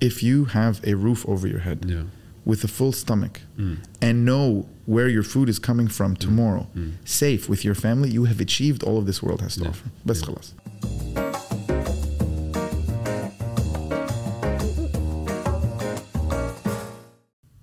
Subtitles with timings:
[0.00, 2.03] if you have a roof over your head Yeah.
[2.45, 3.77] with a full stomach Mm.
[4.01, 6.93] and know where your food is coming from tomorrow, Mm.
[7.05, 9.69] safe with your family, you have achieved all of this world has to Yeah.
[9.69, 9.89] offer.
[10.05, 10.25] بس Yeah.
[10.27, 10.53] خلاص.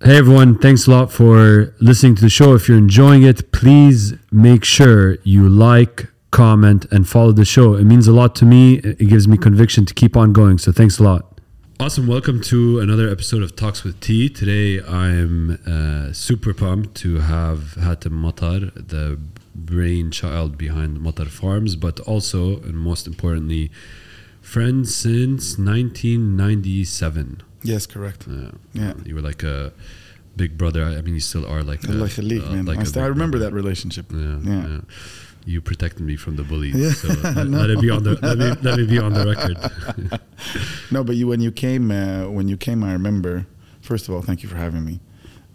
[0.01, 2.53] Hey everyone, thanks a lot for listening to the show.
[2.53, 7.75] If you're enjoying it, please make sure you like, comment, and follow the show.
[7.75, 8.75] It means a lot to me.
[8.75, 10.57] It gives me conviction to keep on going.
[10.57, 11.27] So thanks a lot.
[11.81, 12.07] Awesome.
[12.07, 14.27] Welcome to another episode of Talks with T.
[14.27, 19.17] Today I'm uh, super pumped to have Hattem Mattar, the
[19.55, 23.71] brainchild behind Mattar Farms, but also, and most importantly,
[24.41, 27.43] friend since 1997.
[27.63, 28.27] Yes, correct.
[28.27, 28.51] Yeah.
[28.73, 28.95] yeah.
[29.05, 29.71] You were like a
[30.35, 30.83] big brother.
[30.83, 32.65] I mean, you still are like a, like a league, uh, man.
[32.65, 33.51] Like I, I remember brother.
[33.51, 34.11] that relationship.
[34.11, 34.39] yeah.
[34.43, 34.67] yeah.
[34.67, 34.81] yeah.
[35.53, 36.75] You protected me from the bullies.
[36.75, 37.57] Yeah, So let, no.
[37.61, 39.57] let it be on the let me, let me be on the record.
[40.91, 43.45] No, but you when you came uh, when you came, I remember.
[43.81, 44.99] First of all, thank you for having me.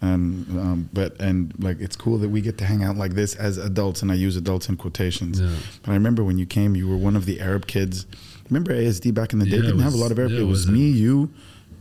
[0.01, 0.25] And
[0.59, 3.57] um, but and like it's cool that we get to hang out like this as
[3.57, 5.39] adults, and I use adults in quotations.
[5.39, 5.55] Yeah.
[5.81, 8.05] But I remember when you came, you were one of the Arab kids.
[8.49, 10.31] Remember ASD back in the day Yeah, didn't have a lot of Arab.
[10.31, 11.31] yeah, it it was was me, you,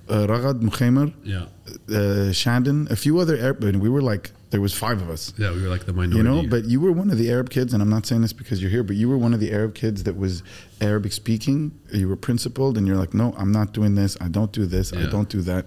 [0.08, 1.46] uh, Ragad Mukhamer, yeah,
[1.90, 3.62] uh, Shandon, a few other Arab.
[3.64, 5.32] And we were like there was five of us.
[5.36, 5.50] yeah.
[5.50, 6.16] We were like the minority.
[6.18, 8.32] You know, but you were one of the Arab kids, and I'm not saying this
[8.32, 10.44] because you're here, but you were one of the Arab kids that was
[10.80, 11.76] Arabic speaking.
[11.92, 14.16] You were principled, and you're like, no, I'm not doing this.
[14.20, 14.92] I don't do this.
[14.92, 15.66] I don't do that.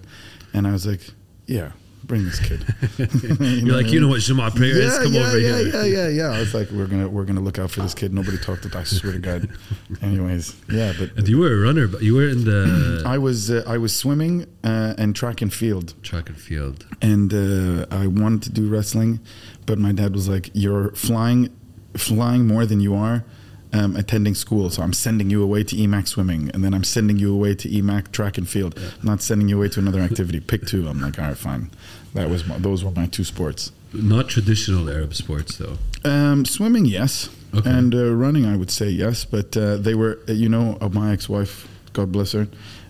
[0.53, 1.01] And I was like,
[1.47, 1.73] yeah,
[2.07, 2.63] bring this kid.
[2.97, 4.97] you're like, you know what Jumu'ah prayer is?
[4.97, 5.67] Come yeah, over yeah, here.
[5.67, 6.31] yeah, yeah, yeah.
[6.31, 8.13] I was like, we're gonna we're gonna look out for this kid.
[8.13, 8.77] Nobody talked to.
[8.77, 9.49] I swear to God.
[10.01, 13.51] Anyways, yeah, but And you were a runner, but you were in the I was
[13.51, 15.93] uh, I was swimming uh, and track and field.
[16.03, 16.85] track and field.
[17.01, 19.19] and uh, I wanted to do wrestling,
[19.65, 21.55] but my dad was like, "You're flying,
[21.95, 23.25] flying more than you are
[23.73, 24.69] um, attending school.
[24.69, 27.69] So I'm sending you away to EMAC swimming, and then I'm sending you away to
[27.69, 28.77] EMAC track and field.
[28.77, 30.39] I'm not sending you away to another activity.
[30.39, 30.87] Pick two.
[30.87, 31.71] I'm like, all right, fine.
[32.13, 33.71] That was my, those were my two sports.
[33.93, 35.77] Not traditional Arab sports, though.
[36.03, 37.69] Um, swimming, yes, Okay.
[37.69, 39.23] and uh, running, I would say yes.
[39.25, 42.47] But uh, they were, uh, you know, uh, my ex-wife, God bless her.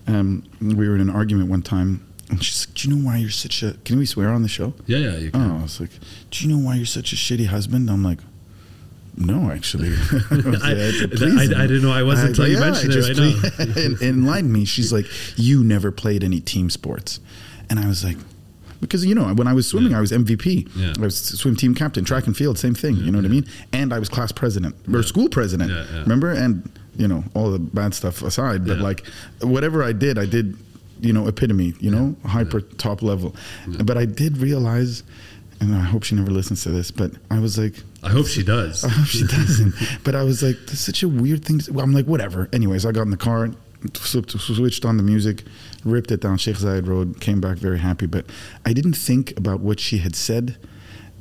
[0.08, 3.18] Um, we were in an argument one time, and she's like, "Do you know why
[3.18, 3.74] you're such a?
[3.86, 5.18] Can we swear on the show?" Yeah, yeah.
[5.18, 5.52] You can.
[5.52, 5.60] Oh.
[5.60, 5.92] I was like,
[6.32, 8.20] "Do you know why you're such a shitty husband?" I'm like,
[9.16, 9.90] "No, actually."
[10.32, 13.76] I, please I, I didn't know I was I- until you mentioned it right now.
[13.82, 14.66] en- enlighten me.
[14.66, 15.06] She's like,
[15.36, 17.20] "You never played any team sports,"
[17.70, 18.18] and I was like.
[18.82, 19.98] Because you know, when I was swimming, Yeah.
[19.98, 20.68] I was MVP.
[20.76, 20.94] Yeah.
[20.98, 22.96] I was swim team captain, track and field, same thing.
[22.98, 23.46] you know what I mean?
[23.74, 25.72] And I was class president or school president.
[25.72, 26.02] Yeah, yeah.
[26.02, 26.32] Remember?
[26.32, 28.84] And you know, all the bad stuff aside, but Yeah.
[28.84, 29.06] like
[29.42, 30.56] whatever I did, I did.
[31.00, 31.76] You know, epitome.
[31.80, 33.36] You know, hyper top level.
[33.84, 35.04] But I did realize,
[35.60, 36.90] and I hope she never listens to this.
[36.90, 38.84] But I was like, I hope she does.
[38.84, 39.76] I hope she doesn't.
[40.04, 41.60] but I was like, that's such a weird thing.
[41.60, 42.50] To, well, I'm like, whatever.
[42.52, 43.52] Anyways, I got in the car,
[43.94, 45.44] sw- switched on the music,
[45.92, 48.06] ripped it down Sheikh Zayed Road, came back very happy.
[48.06, 48.26] But
[48.66, 50.58] I didn't think about what she had said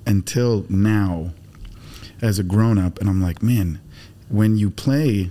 [0.06, 1.32] until now
[2.22, 3.00] as a grown up.
[3.00, 3.80] And I'm like, man,
[4.28, 5.30] when you play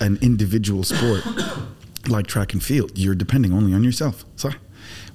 [0.00, 1.22] an individual sport
[2.08, 4.24] like track and field, you're depending only on yourself.
[4.36, 4.50] So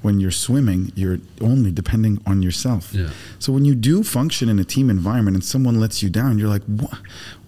[0.01, 2.94] when you're swimming, you're only depending on yourself.
[2.94, 3.09] Yeah.
[3.39, 6.50] So when you do function in a team environment and someone lets you down, you're
[6.50, 6.63] like,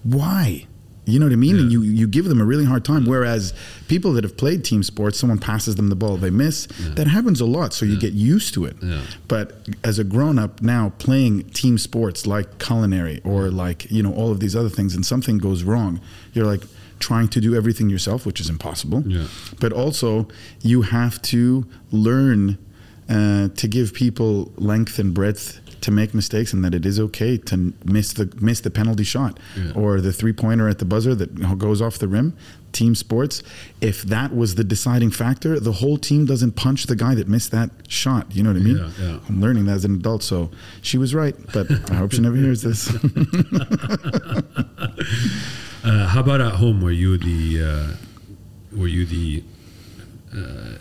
[0.04, 0.68] why?
[1.08, 1.58] You know what I mean?
[1.58, 3.06] And you, you give them a really hard time.
[3.06, 3.54] Whereas
[3.88, 6.68] people that have played team sports, someone passes them the ball, they miss.
[6.96, 7.74] That happens a lot.
[7.74, 8.76] So you get used to it.
[8.82, 9.02] Yeah.
[9.30, 9.54] But
[9.86, 14.32] as a grown up now, playing team sports like culinary or like, you know, all
[14.32, 16.02] of these other things, and something goes wrong,
[16.34, 16.64] you're like
[17.00, 19.04] trying to do everything yourself, which is impossible.
[19.08, 19.28] Yeah.
[19.62, 20.28] But also,
[20.62, 22.58] you have to learn
[23.08, 27.38] uh, to give people length and breadth to make mistakes, and that it is okay
[27.38, 29.72] to miss the miss the penalty shot Yeah.
[29.76, 32.34] or the three pointer at the buzzer that goes off the rim.
[32.74, 33.42] Team sports,
[33.82, 37.52] if that was the deciding factor, the whole team doesn't punch the guy that missed
[37.52, 38.28] that shot.
[38.36, 38.78] You know what I mean?
[38.78, 39.20] Yeah, yeah.
[39.28, 40.52] I'm learning that as an adult, so
[40.82, 41.36] she was right.
[41.54, 42.92] But I hope she never hears this.
[45.84, 46.82] Uh, how about at home?
[46.82, 49.44] Were you the uh, were you the
[50.36, 50.78] uh,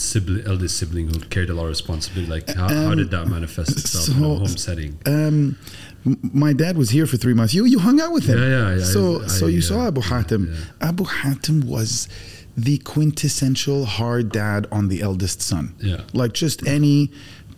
[0.00, 2.30] sibling, eldest sibling who carried a lot of responsibility?
[2.30, 4.98] Like how, how did that manifest itself in a Um, home setting?
[5.06, 5.58] Um,
[6.04, 7.52] my dad was here for three months.
[7.54, 8.38] You you hung out with him.
[8.38, 8.84] Yeah, yeah, yeah.
[8.84, 10.52] So I- so you uh, saw Abu Hatim.
[10.52, 10.88] yeah.
[10.88, 12.08] Abu Hatim was
[12.56, 15.74] the quintessential hard dad on the eldest son.
[15.80, 16.02] Yeah.
[16.12, 17.10] Like just any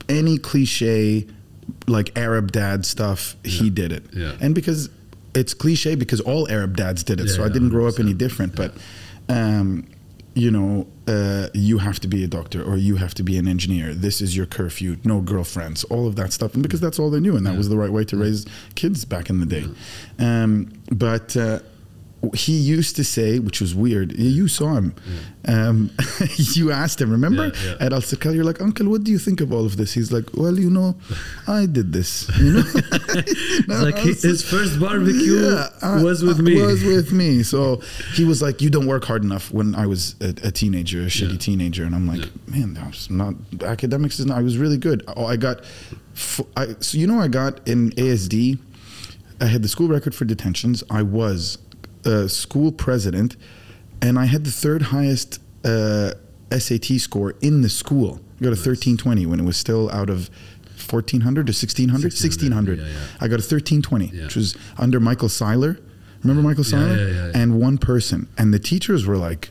[0.08, 1.26] any cliche
[1.86, 4.04] like Arab dad stuff, he did it.
[4.14, 4.32] Yeah.
[4.40, 4.88] And because
[5.34, 7.26] it's cliche because all Arab dads did it.
[7.28, 8.56] Yeah, so I didn't grow up any different.
[8.56, 8.74] But
[9.28, 9.86] um,
[10.38, 13.48] you know, uh, you have to be a doctor or you have to be an
[13.48, 13.92] engineer.
[13.92, 14.96] This is your curfew.
[15.02, 15.82] No girlfriends.
[15.84, 17.90] All of that stuff, and because that's all they knew, and that was the right
[17.90, 18.46] way to raise
[18.76, 19.66] kids back in the day.
[20.18, 21.58] Um, but uh,
[22.34, 24.18] he used to say, which was weird.
[24.18, 24.94] You saw him.
[25.46, 25.90] Um,
[26.36, 27.10] you asked him.
[27.10, 27.86] Remember Yeah, yeah.
[27.86, 29.92] at Al Sirkal, you're like, Uncle, what do you think of all of this?
[29.94, 30.96] He's like, Well, you know,
[31.46, 32.28] I did this.
[32.38, 36.60] You know, like he- his first barbecue Yeah, I- was with I- me.
[36.60, 37.42] Was with me.
[37.42, 37.76] So
[38.14, 41.06] he was like, "You don't work hard enough." When I was a, a teenager, a
[41.06, 41.38] shitty Yeah.
[41.38, 44.18] teenager, and I'm like, "Man, that was not academics.
[44.18, 44.38] Is not.
[44.38, 45.02] I was really good.
[45.16, 45.60] Oh, I got.
[46.14, 48.58] f- I, so you know, I got in ASD.
[49.40, 50.82] I had the school record for detentions.
[50.90, 51.58] I was
[52.08, 53.36] a school president,
[54.02, 56.12] and I had the third highest uh,
[56.50, 58.20] SAT score in the school.
[58.40, 60.30] I got a 1320 when it was still out of
[60.90, 62.02] 1400 to 1600.
[62.12, 62.78] 1600.
[62.78, 62.90] yeah, yeah.
[63.20, 64.24] I got a 1320, Yeah.
[64.24, 65.78] which was under Michael Seiler.
[66.22, 66.96] Remember Michael Seiler?
[66.96, 67.30] yeah, yeah.
[67.34, 68.28] And one person.
[68.38, 69.50] And the teachers were like,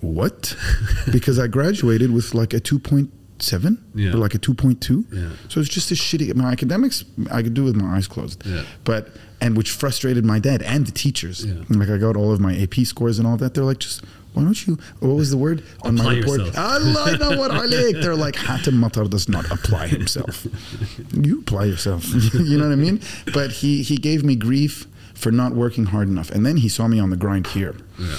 [0.00, 0.54] what?
[1.12, 4.10] because I graduated with like a 2.7 Yeah.
[4.12, 5.04] or like a 2.2.
[5.12, 5.30] Yeah.
[5.48, 6.34] So it's just a shitty.
[6.34, 8.44] My academics, I could do with my eyes closed.
[8.46, 8.64] Yeah.
[8.84, 9.08] But,
[9.40, 11.44] and which frustrated my dad and the teachers.
[11.44, 11.62] Yeah.
[11.68, 13.54] Like I got all of my AP scores and all that.
[13.54, 14.02] They're like, just
[14.36, 14.78] why don't you?
[15.00, 16.40] What was the word on apply my report?
[16.40, 16.56] Yourself.
[16.58, 18.02] I know what alik.
[18.02, 20.46] They're like Hattem Mattar does not apply himself.
[21.12, 22.04] you apply yourself.
[22.34, 23.00] you know what I mean?
[23.32, 26.86] But he he gave me grief for not working hard enough, and then he saw
[26.86, 27.76] me on the grind here.
[27.98, 28.16] Yeah.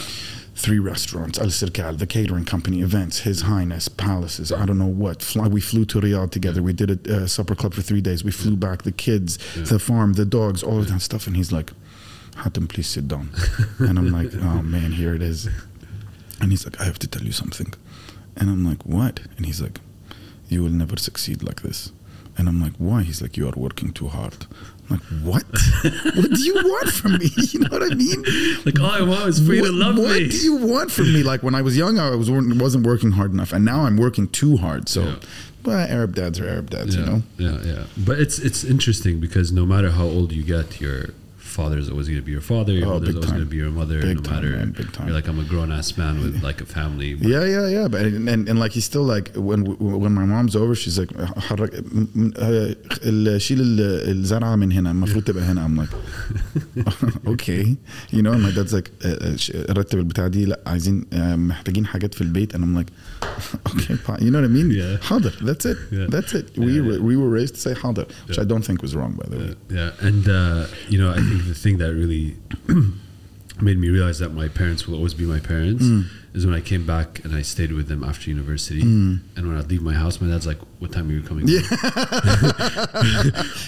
[0.57, 5.21] Three restaurants, Al Sirkal, the catering company, events, His Highness, palaces, I don't know what.
[5.21, 6.63] Fly, we flew to Riyadh together.
[6.63, 8.23] We did a uh, supper club for three days.
[8.23, 11.27] We flew back, the kids, the farm, the dogs, all of that stuff.
[11.27, 11.71] And he's like,
[12.37, 13.29] Hattem, please sit down.
[13.77, 15.47] and I'm like, oh man, here it is.
[16.41, 17.73] And he's like, I have to tell you something.
[18.35, 19.19] And I'm like, what?
[19.37, 19.79] And he's like,
[20.49, 21.91] you will never succeed like this.
[22.37, 23.03] And I'm like, why?
[23.03, 24.47] He's like, you are working too hard.
[24.89, 25.43] I'm like, what?
[26.15, 27.29] what do you want from me?
[27.51, 28.23] You know what I mean?
[28.65, 30.27] Like all I want is for you to What- love what me.
[30.29, 31.23] do you want from me?
[31.23, 34.27] Like when I was young, I was wasn't working hard enough, and now I'm working
[34.27, 34.87] too hard.
[34.89, 35.15] So, Yeah.
[35.63, 37.23] well, Arab dads are Arab dads, yeah, you know.
[37.37, 37.83] yeah, yeah.
[37.97, 41.09] But it's it's interesting because no matter how old you get, your
[41.58, 42.72] father's always going to be your father.
[42.72, 43.36] Your Oh, mother's big always time.
[43.38, 44.00] going to be your mother.
[44.00, 45.06] Big no time, matter man, big time.
[45.06, 47.10] you're like I'm a grown ass man with like a family.
[47.34, 47.86] Yeah, yeah, yeah.
[47.88, 49.60] But and, and, and like he's still like when
[50.02, 51.12] when my mom's over, she's like
[51.46, 51.70] حرك
[52.36, 55.66] آه، ال- شيل ال- الزرعه من هنا المفروض تبقى هنا.
[55.66, 55.92] I'm like
[57.26, 57.76] okay,
[58.10, 58.32] you know.
[58.32, 62.14] And my dad's like آه، آه، ش- رتب البتاع دي لا عايزين آه، محتاجين حاجات
[62.14, 62.90] في البيت and I'm like
[63.68, 64.20] okay, fine.
[64.24, 64.70] you know what I mean?
[64.70, 65.02] Yeah.
[65.04, 65.32] حاضر.
[65.42, 65.76] That's it.
[65.92, 66.06] Yeah.
[66.08, 66.58] That's it.
[66.58, 67.08] We Yeah, were, yeah.
[67.08, 68.42] we were raised to say حاضر, which Yeah.
[68.42, 69.54] I don't think was wrong by the way.
[69.78, 72.35] Yeah, and uh, you know, I think the thing that really
[73.61, 76.05] made me realize that my parents will always be my parents Mm.
[76.35, 78.83] is when I came back and I stayed with them after university.
[78.83, 79.19] Mm.
[79.35, 81.61] And when I'd leave my house, my dad's like, "What time are you coming?" Yeah.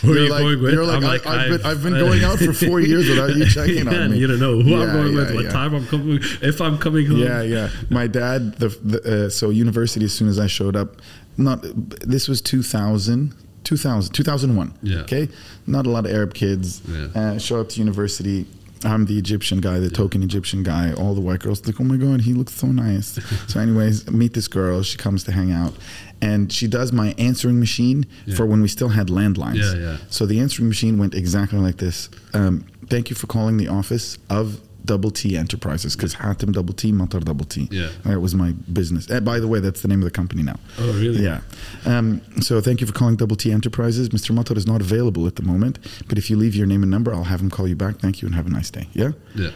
[0.01, 0.73] Who are You're you like, going with?
[0.73, 3.45] You're like, I'm I, I've, been, I've been going out for four years without you
[3.47, 4.17] checking yeah, on me.
[4.19, 5.49] You don't know who I'm Yeah, going with, what yeah.
[5.51, 7.19] time I'm coming, if I'm coming home.
[7.19, 7.69] Yeah, yeah.
[7.89, 10.05] My dad, the, the uh, so university.
[10.05, 10.97] As soon as I showed up,
[11.37, 11.61] not
[12.07, 13.33] this was 2000,
[13.69, 14.73] 2000, 2001.
[14.81, 14.97] Yeah.
[15.01, 15.29] Okay,
[15.67, 16.81] not a lot of Arab kids.
[16.87, 17.07] Yeah.
[17.15, 18.47] Uh, show up to university.
[18.83, 20.93] I'm the Egyptian guy, the token Egyptian guy.
[20.93, 23.19] All the white girls like, oh my god, he looks so nice.
[23.47, 24.81] so, anyways, meet this girl.
[24.83, 25.73] She comes to hang out,
[26.21, 28.35] and she does my answering machine Yeah.
[28.37, 29.57] for when we still had landlines.
[29.61, 29.97] Yeah, yeah.
[30.09, 32.09] So the answering machine went exactly like this.
[32.33, 36.91] Um, thank you for calling the office of Double T Enterprises because Hattem Double T,
[36.91, 37.67] Mattar Double T.
[37.71, 37.89] Yeah.
[38.05, 39.09] That was my business.
[39.09, 40.55] Uh, by the way, that's the name of the company now.
[40.79, 41.23] Oh, really?
[41.23, 41.41] Yeah.
[41.85, 44.09] Um, so thank you for calling Double T Enterprises.
[44.09, 44.35] Mr.
[44.35, 45.77] Mattar is not available at the moment,
[46.07, 47.97] but if you leave your name and number, I'll have him call you back.
[47.99, 48.87] Thank you and have a nice day.
[48.93, 49.11] Yeah?
[49.35, 49.51] Yeah.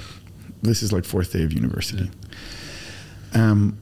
[0.61, 2.09] This is like fourth day of university.
[3.33, 3.79] Um,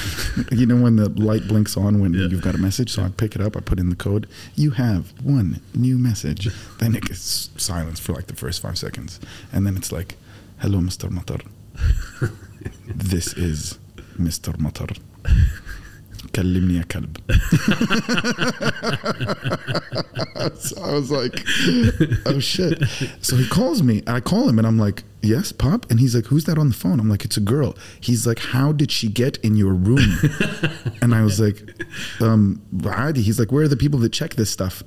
[0.50, 2.26] you know when the light blinks on when Yeah.
[2.28, 4.26] you've got a message, so I pick it up, I put in the code.
[4.54, 6.48] You have one new message.
[6.78, 9.20] then it gets silence for like the first five seconds,
[9.52, 10.16] and then it's like,
[10.58, 11.10] Hello, Mr.
[11.10, 11.42] Mattar.
[12.86, 13.78] this is
[14.18, 14.56] Mr.
[14.56, 14.98] Mattar.
[16.34, 17.16] كلمني يا كلب.
[20.58, 21.44] so I was like,
[22.26, 22.82] oh shit.
[23.20, 25.90] So he calls me, I call him, and I'm like, yes, Pop?
[25.90, 26.98] And he's like, who's that on the phone?
[26.98, 27.76] I'm like, it's a girl.
[28.00, 30.18] He's like, how did she get in your room?
[31.02, 31.58] and I was like,
[32.20, 33.22] um, عادي.
[33.22, 34.82] He's like, where are the people that check this stuff?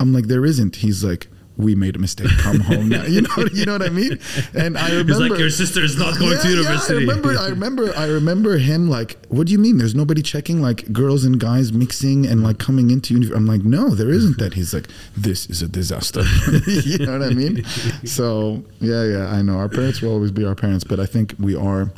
[0.00, 0.76] I'm like, there isn't.
[0.76, 2.28] He's like, we made a mistake.
[2.38, 3.02] Come home now.
[3.08, 4.18] You know, you know what I mean.
[4.54, 6.94] And I remember It's like your sister is not going to university.
[6.94, 7.30] Yeah, I remember.
[7.36, 7.92] I remember.
[7.96, 8.88] I remember him.
[8.88, 9.76] Like, what do you mean?
[9.78, 13.34] There's nobody checking like girls and guys mixing and like coming into uni.
[13.34, 14.54] I'm like, no, there isn't that.
[14.54, 14.86] He's like,
[15.16, 16.22] this is a disaster.
[16.66, 17.64] you know what I mean?
[18.04, 19.56] So yeah, yeah, I know.
[19.58, 21.90] Our parents will always be our parents, but I think we are,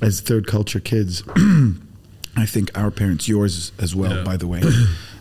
[0.00, 1.24] as third culture kids.
[2.36, 4.22] I think our parents, yours as well, Yeah.
[4.22, 4.62] by the way,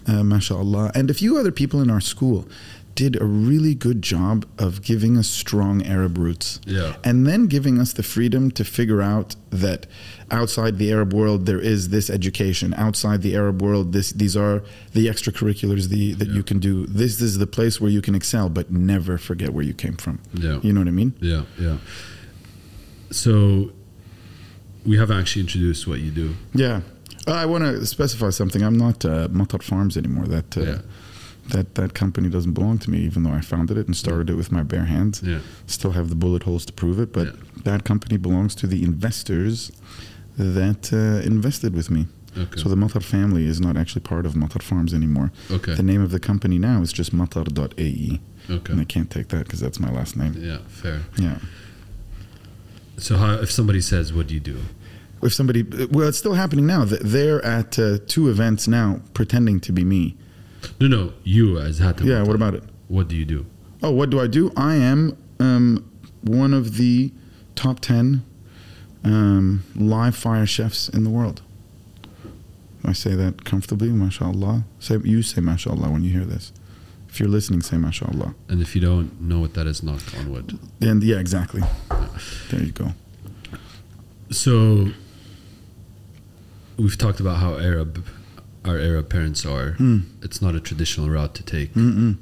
[0.08, 2.48] uh, mashallah, and a few other people in our school
[3.02, 6.92] did a really good job of giving us strong Arab roots Yeah.
[7.08, 9.30] and then giving us the freedom to figure out
[9.64, 9.82] that
[10.40, 12.68] outside the Arab world there is this education.
[12.88, 14.58] Outside the Arab world, this these are
[14.98, 16.74] the extracurriculars the, that you can do.
[17.02, 20.16] This is the place where you can excel, but never forget where you came from.
[20.46, 20.60] Yeah.
[20.66, 21.12] You know what I mean?
[21.32, 21.78] Yeah, yeah.
[23.12, 23.72] So
[24.86, 26.28] we haven't actually introduced what you do.
[26.66, 26.82] Yeah,
[27.28, 28.62] Uh, I want to specify something.
[28.68, 30.28] I'm not uh, Mattar Farms anymore.
[30.36, 30.82] That uh, Yeah.
[31.50, 34.36] That that company doesn't belong to me, even though I founded it and started it
[34.36, 35.22] with my bare hands.
[35.24, 35.40] Yeah.
[35.68, 37.34] Still have the bullet holes to prove it, but Yeah.
[37.64, 39.72] that company belongs to the investors
[40.38, 42.06] that uh, invested with me.
[42.38, 42.62] Okay.
[42.62, 45.32] So the Mattar family is not actually part of Mattar Farms anymore.
[45.52, 45.74] okay.
[45.76, 48.72] The name of the company now is just Mattar.ae, Okay.
[48.72, 50.34] and I can't take that because that's my last name.
[50.38, 50.60] Yeah.
[50.68, 51.02] Fair.
[51.18, 51.40] Yeah.
[52.98, 54.58] So how if somebody says, "What do you do?"
[55.22, 56.86] If somebody, well, it's still happening now.
[56.86, 60.16] Th- They're at uh, two events now, pretending to be me.
[60.80, 61.14] No, no.
[61.24, 62.06] You as Hattem.
[62.06, 62.24] Yeah.
[62.24, 62.64] What about it?
[62.88, 63.46] What do you do?
[63.82, 64.52] Oh, what do I do?
[64.58, 65.90] I am um,
[66.22, 67.12] one of the
[67.56, 68.24] top 10
[69.04, 71.42] um, live fire chefs in the world.
[72.84, 74.64] I say that comfortably, mashallah.
[74.80, 76.52] Say, you say mashallah when you hear this.
[77.10, 78.36] If you're listening, say mashallah.
[78.48, 80.60] And if you don't know what that is, knock on wood.
[80.82, 81.62] And yeah, exactly.
[82.50, 82.92] There you go.
[84.30, 84.90] So
[86.78, 88.06] we've talked about how Arab
[88.70, 89.72] our Arab parents are.
[89.74, 90.00] Hmm.
[90.22, 91.74] It's not a traditional route to take.
[91.74, 92.18] Mm-mm.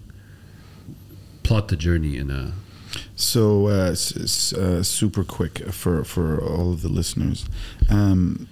[1.44, 2.54] Plot the journey in a
[3.16, 7.46] So, uh, s- s- uh, super quick for, for all of the listeners.
[7.90, 8.48] Um,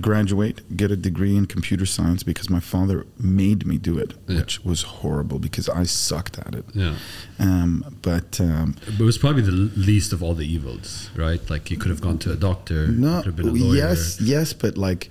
[0.00, 4.38] graduate, get a degree in computer science because my father made me do it, Yeah.
[4.38, 6.64] which was horrible because I sucked at it.
[6.74, 6.94] yeah.
[7.38, 11.42] Um, but um, But it was probably the least of all the evils, right?
[11.50, 12.88] Like you could have gone to a doctor.
[12.88, 13.76] no, could have been a lawyer.
[13.76, 15.10] yes, yes, but like,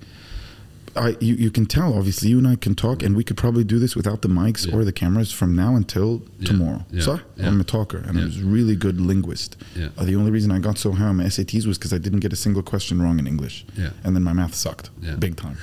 [0.96, 1.94] I you, you can tell.
[1.94, 4.66] Obviously, you and I can talk, and we could probably do this without the mics
[4.66, 4.74] Yeah.
[4.76, 6.84] or the cameras from now until Yeah, tomorrow.
[6.92, 7.20] yeah, So.
[7.42, 9.56] I'm a talker, and I'm a really good linguist.
[9.76, 9.88] Yeah.
[9.98, 12.20] Uh, the only reason I got so high on my SATs was because I didn't
[12.20, 13.64] get a single question wrong in English.
[13.76, 13.90] Yeah.
[14.04, 15.16] and then my math sucked Yeah.
[15.16, 15.56] big time.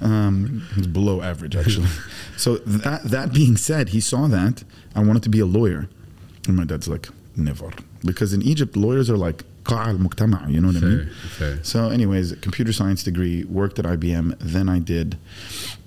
[0.00, 1.88] Um, it was below average actually.
[2.36, 4.62] so that that being said, he saw that
[4.94, 5.88] I wanted to be a lawyer,
[6.46, 7.70] and my dad's like, never,
[8.04, 11.09] because in Egypt lawyers are like قاع المجتمع, you know what I mean?
[11.37, 11.59] Fair, fair.
[11.63, 14.35] So, anyways, computer science degree, worked at IBM.
[14.39, 15.17] Then I did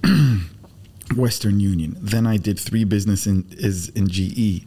[1.17, 1.97] Western Union.
[2.01, 4.65] Then I did three business in is in GE.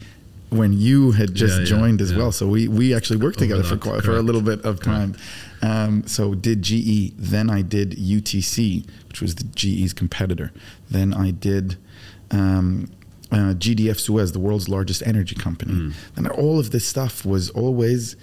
[0.49, 2.19] When you had just Yeah, yeah, joined as yeah.
[2.19, 4.25] well, so we we actually worked together for Overlapped, quite, for a correct.
[4.25, 5.15] little bit of time.
[5.61, 7.13] Um, so did GE.
[7.17, 10.51] Then I did UTC, which was the GE's competitor.
[10.89, 11.77] Then I did.
[12.31, 12.89] Um,
[13.29, 15.93] uh, GDF Suez, the world's largest energy company, Mm.
[16.15, 18.15] and all of this stuff was always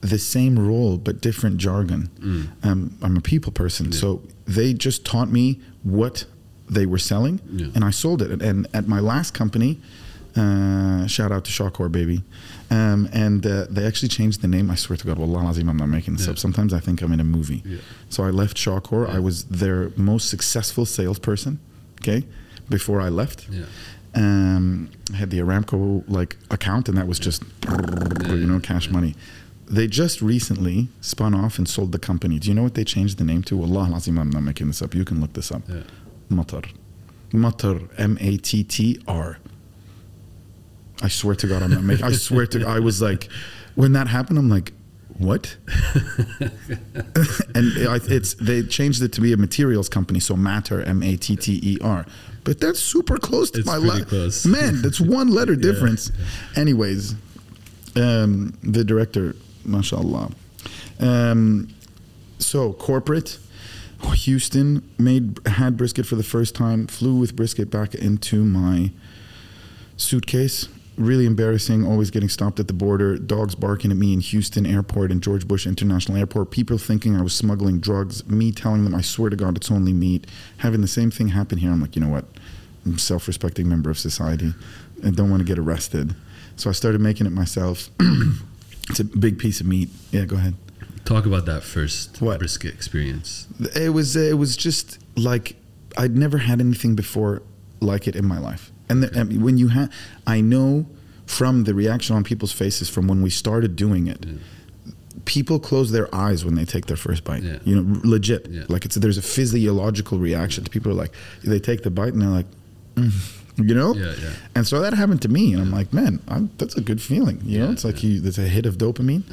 [0.00, 2.08] the same role but different jargon.
[2.20, 2.48] Mm.
[2.62, 3.98] Um, I'm a people person, Yeah.
[3.98, 6.24] so they just taught me what
[6.70, 7.66] they were selling, Yeah.
[7.74, 8.42] and I sold it.
[8.42, 9.80] And, at my last company,
[10.36, 12.22] uh, shout out to Shawcor, baby,
[12.70, 14.70] um, and uh, they actually changed the name.
[14.70, 16.32] I swear to God, Wallah Azim, I'm not making this Yeah.
[16.32, 16.38] up.
[16.38, 17.62] Sometimes I think I'm in a movie.
[18.10, 19.08] So I left Shawcor.
[19.08, 19.16] Yeah.
[19.16, 21.58] I was their most successful salesperson.
[22.00, 22.24] Okay,
[22.70, 23.48] before I left.
[24.14, 27.42] Um, I had the Aramco like account, and that was just
[28.28, 29.14] you know cash money.
[29.70, 32.38] They just recently spun off and sold the company.
[32.38, 33.62] Do you know what they changed the name to?
[33.62, 34.94] Allah Azim, I'm not making this up.
[34.94, 35.62] You can look this up.
[35.68, 35.82] Yeah.
[36.30, 36.64] Matar.
[37.32, 37.88] Matar.
[37.98, 39.38] M A T T R.
[41.02, 42.04] I swear to God, I'm not making.
[42.04, 42.66] I swear to.
[42.66, 43.28] I was like,
[43.74, 44.72] when that happened, I'm like,
[45.18, 45.56] what?
[46.40, 51.16] and it, it's they changed it to be a materials company, so Matter, M A
[51.16, 52.06] T T E R.
[52.44, 54.46] But that's super close to It's my close.
[54.46, 54.80] man.
[54.82, 55.60] That's one letter Yeah.
[55.72, 56.10] difference.
[56.56, 57.14] Anyways,
[57.96, 59.36] um, the director,
[59.68, 60.30] mashallah.
[61.00, 61.68] Um,
[62.38, 63.38] so corporate,
[64.14, 66.86] Houston made had brisket for the first time.
[66.86, 68.90] Flew with brisket back into my
[69.96, 70.68] suitcase.
[70.96, 71.86] Really embarrassing.
[71.86, 73.16] Always getting stopped at the border.
[73.18, 76.50] Dogs barking at me in Houston Airport and George Bush International Airport.
[76.50, 78.26] People thinking I was smuggling drugs.
[78.26, 80.26] Me telling them, I swear to God, it's only meat.
[80.58, 81.70] Having the same thing happen here.
[81.70, 82.24] I'm like, you know what?
[82.84, 84.54] I'm self-respecting member of society.
[85.02, 86.14] and don't want to get arrested.
[86.56, 87.90] So I started making it myself.
[88.90, 89.88] it's a big piece of meat.
[90.10, 90.54] Yeah, go ahead.
[91.04, 92.38] Talk about that first What?
[92.38, 93.46] brisket experience.
[93.74, 95.56] It was it was just like
[95.96, 97.42] I'd never had anything before
[97.80, 98.70] like it in my life.
[98.90, 99.92] And, the, and when you have,
[100.26, 100.86] I know
[101.26, 104.92] from the reaction on people's faces from when we started doing it, Yeah.
[105.26, 107.42] people close their eyes when they take their first bite.
[107.42, 107.58] Yeah.
[107.64, 108.48] You know, legit.
[108.50, 108.64] Yeah.
[108.68, 110.64] Like it's there's a physiological reaction.
[110.64, 111.12] People are like,
[111.44, 112.46] they take the bite and they're like,
[112.96, 113.12] mm,
[113.58, 113.94] you know.
[113.94, 114.30] Yeah, yeah.
[114.54, 117.40] And so that happened to me, and I'm like, man, I'm, that's a good feeling.
[117.44, 118.10] You know, it's like yeah.
[118.10, 119.24] you, there's a hit of dopamine.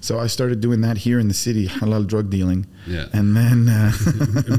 [0.00, 2.66] So I started doing that here in the city, halal drug dealing.
[2.86, 3.06] Yeah.
[3.12, 3.92] And then uh,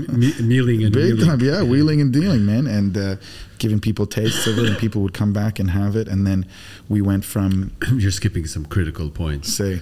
[0.12, 1.28] Me- kneeling and big wheeling.
[1.28, 3.16] time, yeah, wheeling and dealing, man, and uh,
[3.58, 6.46] giving people tastes of it, and people would come back and have it, and then
[6.90, 9.54] we went from You're skipping some critical points.
[9.54, 9.82] say,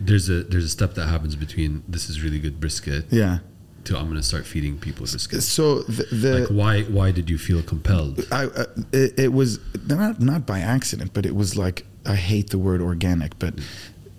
[0.00, 3.38] There's a there's a step that happens between this is really good brisket yeah.
[3.84, 5.06] To I'm gonna start feeding people.
[5.06, 8.26] So the, the Like why why did you feel compelled?
[8.30, 12.50] I, uh, it, it was not not by accident, but it was like I hate
[12.50, 13.54] the word organic, but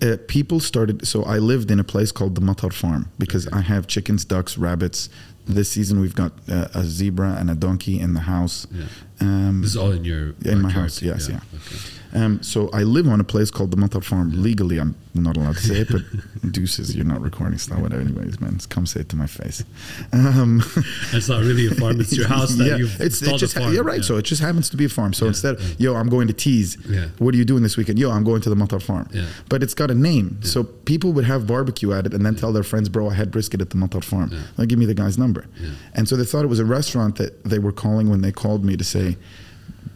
[0.02, 1.08] uh, people started.
[1.08, 4.58] So I lived in a place called the Mattar Farm because I have chickens, ducks,
[4.58, 5.10] rabbits.
[5.46, 8.68] This season we've got uh, a zebra and a donkey in the house.
[8.72, 8.86] Yeah.
[9.20, 11.40] Um, This is all in your in my house, yes, yeah.
[11.54, 11.78] Okay.
[12.14, 14.32] Um, so I live on a place called the Mattar Farm.
[14.42, 16.02] Legally, I'm not allowed to say it, but
[16.52, 17.80] deuces, you're not recording stuff.
[17.80, 19.64] Whatever, anyways, man, come say it to my face.
[20.12, 20.62] Um,
[21.14, 23.74] It's not really a farm; it's your house that yeah, you've it's, it just farm.
[23.74, 24.04] yeah, right.
[24.04, 25.14] So it just happens to be a farm.
[25.14, 25.68] So Yeah, instead, yeah.
[25.78, 26.78] yo, I'm going to tease.
[26.88, 27.08] Yeah.
[27.20, 28.00] What are you doing this weekend?
[28.00, 29.08] Yo, I'm going to the Mattar Farm.
[29.14, 29.26] Yeah.
[29.50, 32.52] But it's got a name, so people would have barbecue at it and then tell
[32.52, 34.40] their friends, "Bro, I had brisket at the Mattar Farm." Yeah.
[34.58, 35.46] Like, give me the guy's number.
[35.62, 35.70] Yeah.
[35.94, 38.66] And so they thought it was a restaurant that they were calling when they called
[38.66, 39.18] me to say.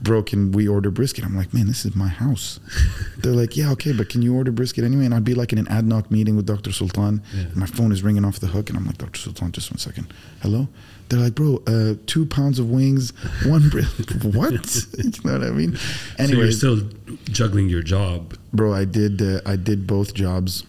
[0.02, 1.24] Bro, can we order brisket?
[1.24, 2.60] I'm like, man, this is my house.
[3.18, 5.06] They're like, yeah, okay, but can you order brisket anyway?
[5.06, 6.72] And I'd be like in an ad hoc meeting with Dr.
[6.72, 7.22] Sultan.
[7.34, 7.44] Yeah.
[7.44, 9.20] and My phone is ringing off the hook, and I'm like, Dr.
[9.20, 10.14] Sultan, just one second.
[10.42, 10.68] Hello?
[11.10, 13.12] They're like, bro, uh, two pounds of wings,
[13.46, 14.24] one brisket.
[14.36, 14.76] what?
[14.98, 15.76] you know what I mean?
[15.76, 16.82] so you're still
[17.26, 18.36] juggling your job.
[18.54, 20.64] bro, I did uh, I did both jobs.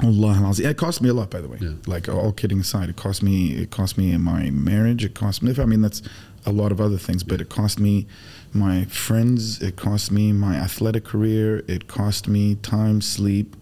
[0.00, 0.54] Allah.
[0.56, 1.58] It cost me a lot, by the way.
[1.60, 1.72] Yeah.
[1.88, 5.04] Like all kidding aside, it cost me it cost me in my marriage.
[5.04, 5.52] It cost me.
[5.58, 6.02] I mean, that's
[6.46, 8.06] a lot of other things, but it cost me
[8.54, 9.60] my friends.
[9.62, 11.64] It cost me my athletic career.
[11.68, 13.56] It cost me time, sleep.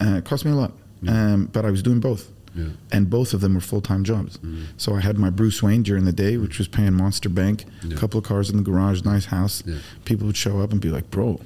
[0.00, 0.72] Uh, it cost me a lot.
[1.02, 1.32] Yeah.
[1.32, 2.30] Um, but I was doing both.
[2.54, 2.68] Yeah.
[2.90, 4.38] And both of them were full time jobs.
[4.38, 4.64] Mhm.
[4.78, 7.88] So I had my Bruce Wayne during the day, which was paying Monster Bank, a
[7.88, 7.96] Yeah.
[7.96, 9.62] couple of cars in the garage, nice house.
[10.06, 11.38] People would show up and be like, bro,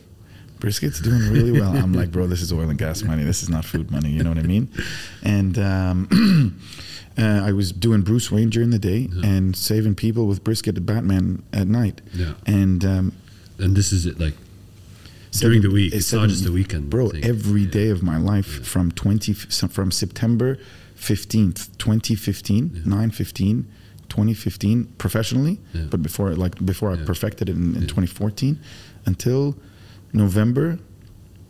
[0.61, 1.77] brisket's doing really well.
[1.77, 3.25] I'm like, bro, this is oil and gas money.
[3.25, 4.11] This is not food money.
[4.11, 4.69] You know what I mean?
[5.23, 6.61] And um,
[7.19, 9.27] uh, I was doing Bruce Wayne during the day Yeah.
[9.27, 12.01] and saving people with brisket at Batman at night.
[12.15, 12.35] Yeah.
[12.47, 13.13] And um,
[13.59, 14.35] And this is it, like
[15.33, 15.93] during the week.
[15.95, 17.09] It's not just the weekend, bro.
[17.11, 17.25] thing.
[17.25, 17.71] Every Yeah.
[17.71, 18.65] day of my life Yeah.
[18.65, 20.57] from twenty from September
[20.95, 23.67] fifteenth, twenty fifteen, nine fifteen.
[24.11, 27.87] 2015 professionally but before like before I perfected it in, in Yeah.
[27.87, 28.59] 2014
[29.07, 29.55] until
[30.13, 30.81] November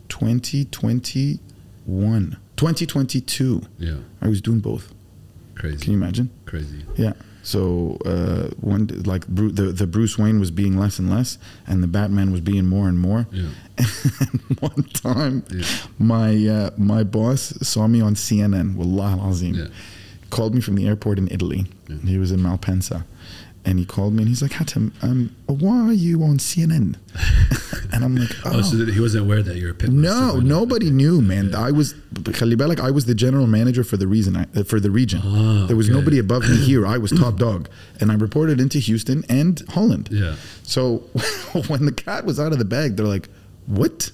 [0.09, 3.95] 2021 2022 Yeah.
[4.21, 4.93] I was doing both
[5.55, 5.77] Crazy.
[5.77, 6.85] can you imagine Crazy.
[6.95, 11.37] yeah so uh, one like Bru- the the Bruce Wayne was being less and less
[11.67, 13.49] and the Batman was being more and more Yeah.
[14.19, 15.65] and one time Yeah.
[15.97, 19.67] my uh, my boss saw me on CNN wallah al-azim Yeah.
[20.29, 21.97] called me from the airport in Italy Yeah.
[22.05, 23.05] he was in Malpensa
[23.63, 26.95] and he called me and he's like, Hattem, um, why are you on CNN?
[27.93, 28.51] and I'm like, oh.
[28.55, 31.49] oh so he wasn't aware that you're a pit No, nobody knew, man.
[31.51, 31.65] Yeah.
[31.65, 35.21] I was, Khalibalik, I was the general manager for the reason, I, for the region.
[35.23, 35.97] Oh, there was okay.
[35.97, 36.87] nobody above me here.
[36.87, 37.69] I was top dog.
[37.99, 40.09] And I reported into Houston and Holland.
[40.11, 40.35] Yeah.
[40.63, 40.97] So
[41.67, 43.29] when the cat was out of the bag, they're like,
[43.67, 44.11] what?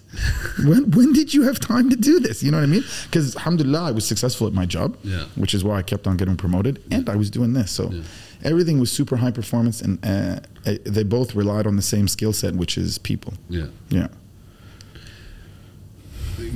[0.66, 2.44] when when did you have time to do this?
[2.44, 2.84] You know what I mean?
[3.06, 5.24] Because alhamdulillah, I was successful at my job, yeah.
[5.36, 7.72] which is why I kept on getting promoted, and I was doing this.
[7.72, 7.92] So.
[7.92, 8.04] Yeah
[8.44, 12.34] everything was super high performance, and uh, uh, they both relied on the same skill
[12.34, 13.34] set, which is people.
[13.50, 13.68] Yeah.
[13.90, 14.08] Yeah.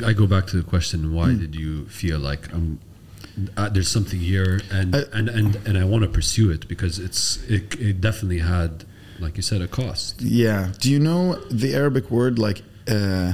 [0.06, 1.14] I go back to the question.
[1.14, 2.80] Why did you feel like um,
[3.58, 7.00] uh, there's something here, and Uh, and and and I want to pursue it because
[7.00, 8.86] it's it, it definitely had,
[9.20, 10.22] like you said, a cost.
[10.22, 10.72] Yeah.
[10.80, 13.34] Do you know the Arabic word like uh,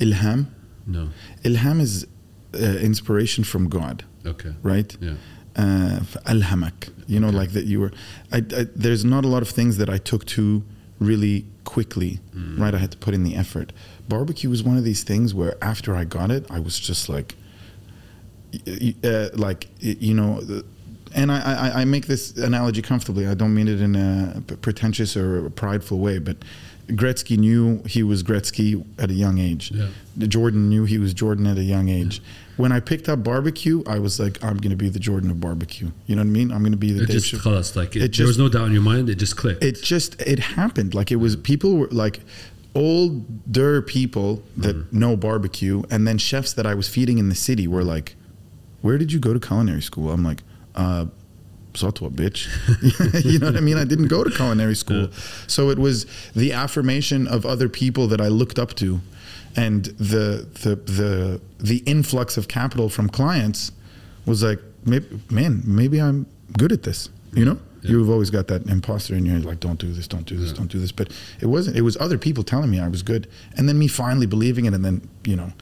[0.00, 0.46] ilham?
[0.86, 1.08] No.
[1.44, 2.06] Ilham is
[2.54, 4.54] uh, inspiration from God, Okay.
[4.62, 4.96] right?
[5.00, 5.14] Yeah.
[5.56, 6.90] Uh, alhamak.
[7.06, 7.36] You know, Okay.
[7.36, 7.92] like that you were.
[8.32, 10.62] I, I, there's not a lot of things that I took to
[10.98, 12.58] really quickly, Mm.
[12.58, 12.74] right?
[12.74, 13.72] I had to put in the effort.
[14.08, 17.36] Barbecue was one of these things where after I got it, I was just like,
[19.04, 20.40] uh, like you know.
[21.14, 21.38] and I,
[21.68, 23.26] I, I make this analogy comfortably.
[23.26, 26.36] I don't mean it in a pretentious or a prideful way, but
[26.88, 29.70] Gretzky knew he was Gretzky at a young age.
[29.70, 29.88] Yeah.
[30.18, 32.18] Jordan knew he was Jordan at a young age.
[32.18, 32.24] Yeah.
[32.56, 35.40] When I picked up barbecue, I was like, I'm going to be the Jordan of
[35.40, 35.90] barbecue.
[36.06, 36.52] You know what I mean?
[36.52, 37.02] I'm going to be the.
[37.02, 39.08] It Dave just caused like it, it just, there was no doubt in your mind.
[39.08, 39.64] It just clicked.
[39.64, 40.94] It just it happened.
[40.94, 42.20] Like it was people were like
[42.74, 44.92] older people that mm.
[44.92, 48.14] know barbecue, and then chefs that I was feeding in the city were like,
[48.82, 50.42] "Where did you go to culinary school?" I'm like,
[50.76, 51.06] uh,
[51.74, 52.48] Satwa, bitch.
[53.30, 53.76] you know what I mean?
[53.76, 55.08] I didn't go to culinary school.
[55.46, 59.00] So it was the affirmation of other people that I looked up to
[59.56, 63.70] and the the the the influx of capital from clients
[64.26, 66.26] was like, maybe, man, maybe I'm
[66.58, 67.08] good at this.
[67.32, 67.58] You know?
[67.82, 67.90] Yeah.
[67.90, 70.56] You've always got that imposter in you like, don't do this, don't do this, Yeah.
[70.56, 70.92] don't do this.
[70.92, 73.28] But it wasn't it was other people telling me I was good.
[73.56, 75.52] And then me finally believing it and then, you know,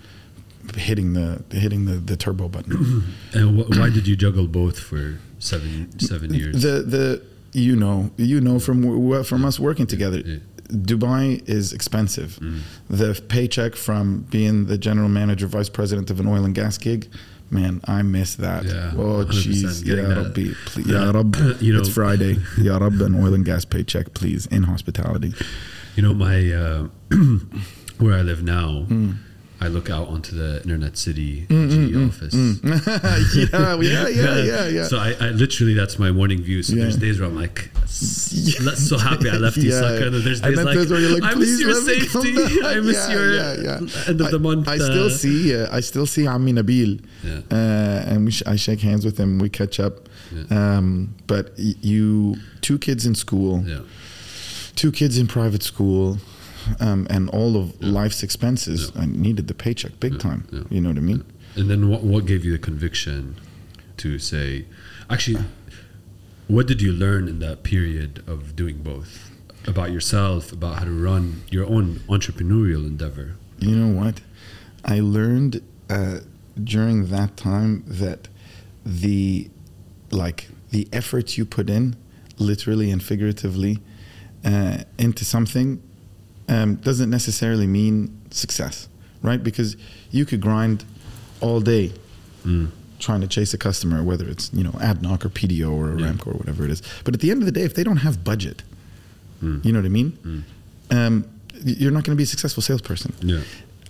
[0.77, 3.03] hitting the hitting the, the turbo button.
[3.35, 6.63] and wh- why did you juggle both for seven seven years?
[6.63, 8.79] The the you know you know from
[9.25, 10.21] from us working together.
[10.25, 10.39] Yeah.
[10.73, 12.39] Dubai is expensive.
[12.41, 12.61] Mm.
[12.89, 17.09] The paycheck from being the general manager, vice president of an oil and gas gig,
[17.51, 18.65] man, I miss that.
[18.65, 20.17] Yeah, oh jeez, Ya that.
[20.17, 22.35] Rabbi, please, Ya Rab, You know- it's Friday.
[22.59, 25.35] Ya Rab, an oil and gas paycheck, please, in hospitality.
[25.97, 26.89] You know, my uh,
[27.99, 29.11] where I live now, Hmm.
[29.63, 32.35] I look out onto the Internet City Mm, GE office.
[33.53, 34.85] yeah, yeah, yeah, yeah, yeah.
[34.85, 36.65] So I, I literally that's my morning view.
[36.65, 36.83] So Yeah.
[36.83, 39.81] there's days where I'm like, s- so happy I left you, Yeah.
[39.81, 40.07] sucker.
[40.07, 41.87] And then there's And days then like, where you're like, I miss "Please your let
[41.87, 42.63] me come safety.
[42.65, 44.09] I miss Yeah, your yeah, yeah.
[44.09, 44.67] end of the month.
[44.67, 47.41] I still uh, see, uh, I still see Ami Nabil, Yeah.
[47.53, 49.39] uh, and we sh- I shake hands with him.
[49.39, 50.09] We catch up.
[50.51, 53.81] Um, but y- you, two kids in school, Yeah.
[54.75, 56.19] two kids in private school,
[56.81, 58.93] um, and all of life's expenses.
[58.97, 60.47] I needed the paycheck big time.
[60.51, 60.63] yeah.
[60.71, 61.25] You know what I mean?
[61.57, 63.37] And then what, what gave you the conviction
[63.99, 64.67] to say,
[65.11, 65.45] actually,
[66.49, 69.31] what did you learn in that period of doing both?
[69.67, 73.37] About yourself, about how to run your own entrepreneurial endeavor.
[73.61, 74.21] You know what?
[74.85, 76.21] I learned uh,
[76.63, 78.29] during that time that
[78.85, 79.51] the
[80.11, 81.97] like the effort you put in,
[82.39, 83.79] literally and figuratively,
[84.45, 85.81] uh, into something
[86.49, 88.89] um, doesn't necessarily mean success,
[89.23, 89.43] right?
[89.43, 89.77] Because
[90.11, 90.85] you could grind
[91.41, 91.93] all day
[92.99, 96.07] trying to chase a customer, whether it's you know AdNoc or PDO or Yeah.
[96.13, 96.83] Ramco or whatever it is.
[97.05, 98.63] But at the end of the day, if they don't have budget,
[99.41, 100.45] you know what I mean?
[100.91, 101.25] Um,
[101.65, 103.13] you're not going to be a successful salesperson.
[103.23, 103.41] Yeah.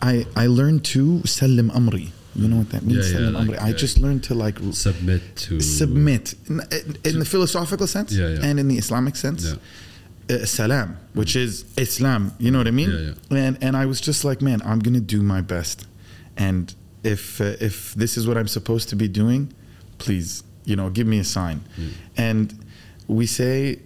[0.00, 2.08] I, I learned to sallim amri.
[2.34, 3.12] You know what that means?
[3.12, 3.60] Yeah, yeah, like.
[3.60, 3.72] I yeah.
[3.74, 8.68] just learned to like Submit to submit in, in- in the philosophical sense and in
[8.68, 9.54] the Islamic sense.
[10.46, 12.32] Salam, which is Islam.
[12.38, 12.90] You know what I mean?
[13.30, 15.86] Yeah, And and I was just like, man, I'm gonna do my best,
[16.36, 19.52] and if uh, if this is what I'm supposed to be doing,
[19.98, 21.58] please, you know, give me a sign.
[21.78, 21.90] Mm.
[22.16, 22.64] And
[23.08, 23.78] we say,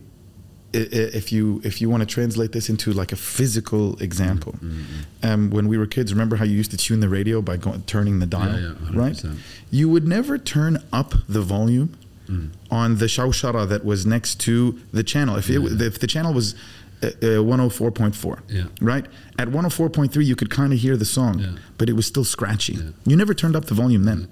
[0.72, 4.84] if you if you want to translate this into like a physical example, Mm,
[5.22, 7.82] um, when we were kids, remember how you used to tune the radio by going
[7.82, 9.24] turning the dial, Yeah, yeah, right?
[9.70, 11.88] You would never turn up the volume
[12.28, 12.50] Mm.
[12.70, 15.36] on the shawshara that was next to the channel.
[15.36, 15.86] If it, Yeah.
[15.86, 16.54] if the channel was
[17.02, 18.64] uh, uh, 104.4, Yeah.
[18.80, 19.04] right?
[19.38, 21.46] At 104.3, you could kind of hear the song, Yeah.
[21.76, 22.72] but it was still scratchy.
[22.72, 22.82] Yeah.
[23.06, 24.28] You never turned up the volume then,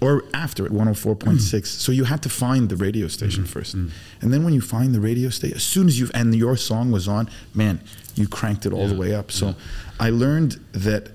[0.00, 1.66] or after at 104.6.
[1.66, 3.52] So you had to find the radio station Mm-hmm.
[3.52, 6.56] first, and then when you find the radio station, as soon as you and your
[6.56, 7.80] song was on, man,
[8.14, 9.32] you cranked it all the way up.
[9.32, 9.56] So
[9.98, 11.10] I learned that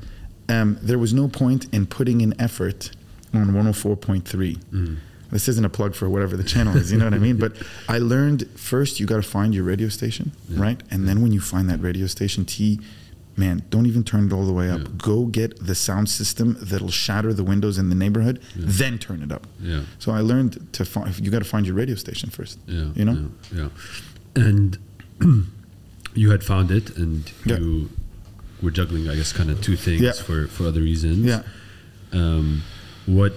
[0.50, 2.92] um, there was no point in putting in effort
[3.34, 4.58] on 104.3.
[5.32, 7.38] This isn't a plug for whatever the channel is, you know what I mean?
[7.38, 7.54] But
[7.88, 10.82] I learned first you got to find your radio station, right?
[10.90, 12.80] And then when you find that radio station, T,
[13.38, 14.82] man, don't even turn it all the way up.
[14.82, 14.88] Yeah.
[14.98, 19.32] Go get the sound system that'll shatter the windows in the neighborhood, then turn it
[19.32, 19.46] up.
[19.62, 19.84] Yeah.
[20.00, 22.58] So I learned to find you got to find your radio station first.
[22.66, 22.90] Yeah.
[22.96, 23.30] You know?
[23.54, 23.70] Yeah.
[24.36, 24.44] yeah.
[24.44, 24.78] And
[26.16, 27.58] you had found it and Yeah.
[27.58, 27.90] you
[28.62, 30.12] were juggling, I guess, kind of two things Yeah.
[30.14, 31.20] for, for other reasons.
[31.26, 31.44] Yeah.
[32.12, 32.64] Um,
[33.06, 33.34] what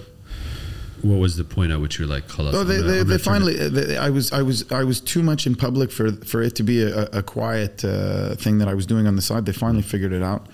[1.03, 3.59] what was the point at which you're like, "Khalas, Oh, they, gonna- they, they finally.
[3.59, 6.55] uh, They, I was, I was, I was too much in public for for it
[6.55, 9.45] to be a, a quiet uh, thing that I was doing on the side.
[9.45, 10.47] They finally figured it out,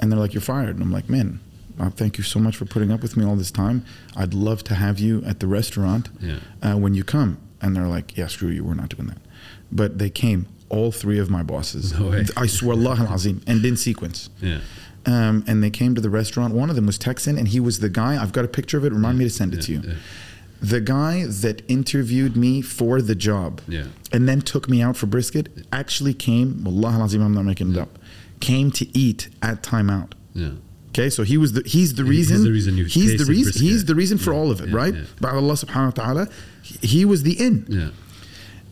[0.00, 1.40] and they're like, "You're fired." And I'm like, "Man,
[1.80, 3.84] uh, thank you so much for putting up with me all this time.
[4.16, 6.38] I'd love to have you at the restaurant Yeah.
[6.62, 8.64] uh, when you come." And they're like, "Yeah, screw you.
[8.64, 9.18] We're not doing that."
[9.70, 10.46] But they came.
[10.70, 11.92] All three of my bosses.
[11.98, 12.12] No.
[12.36, 14.28] I swear, Allah al-Azim, and in sequence.
[14.42, 14.58] Yeah.
[15.06, 16.52] Um, and they came to the restaurant.
[16.54, 18.20] One of them was Texan, and he was the guy.
[18.22, 18.92] I've got a picture of it.
[18.92, 19.94] Remind me to send it to you yeah.
[20.60, 23.84] the guy that interviewed me for the job Yeah.
[24.12, 27.96] and then took me out for brisket actually came wallah i'm not making it up
[28.40, 30.50] came to eat at timeout Yeah.
[30.88, 33.24] okay so he was the he's the He- he's reason the reason you he's the
[33.32, 35.04] reason he's the reason for Yeah, all of it yeah, right yeah.
[35.20, 36.28] but allah subhanahu wa ta'ala
[36.62, 37.90] he- was the in Yeah.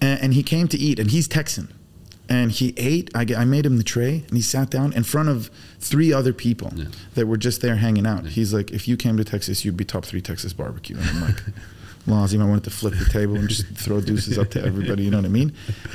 [0.00, 1.68] and he came to eat and he's texan
[2.28, 5.28] and he ate I, I made him the tray and he sat down in front
[5.28, 6.86] of three other people Yeah.
[7.14, 9.84] that were just there hanging out he's like if you came to texas you'd be
[9.84, 11.36] top three texas barbecue and i'm like
[12.06, 15.02] Lazim, I wanted to flip the table and just throw deuces up to everybody.
[15.02, 15.52] You know what I mean?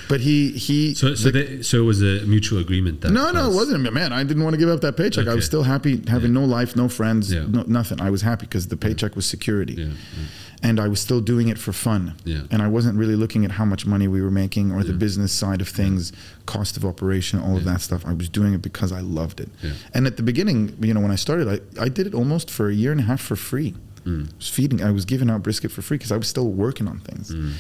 [0.09, 0.93] But he he.
[0.93, 3.55] So, so, the- they, so it was a mutual agreement that no, no, it was-
[3.55, 3.93] wasn't.
[3.93, 5.29] Man, I didn't want to give up that paycheck.
[5.29, 7.45] I was still happy having no life, no friends, Yeah.
[7.47, 8.01] no, nothing.
[8.01, 9.89] I was happy because the paycheck was security.
[10.61, 10.69] Yeah.
[10.69, 12.13] And I was still doing it for fun.
[12.23, 12.41] Yeah.
[12.51, 15.31] And I wasn't really looking at how much money we were making or the business
[15.31, 16.13] side of things,
[16.45, 18.05] cost of operation, all of that stuff.
[18.05, 19.49] I was doing it because I loved it.
[19.63, 19.71] Yeah.
[19.93, 21.47] And at the beginning, you know, when I started,
[21.77, 23.73] I, I did it almost for a year and a half for free.
[24.05, 24.29] Mm.
[24.31, 26.87] I was feeding, I was giving out brisket for free because I was still working
[26.87, 27.33] on things.
[27.33, 27.53] Mm.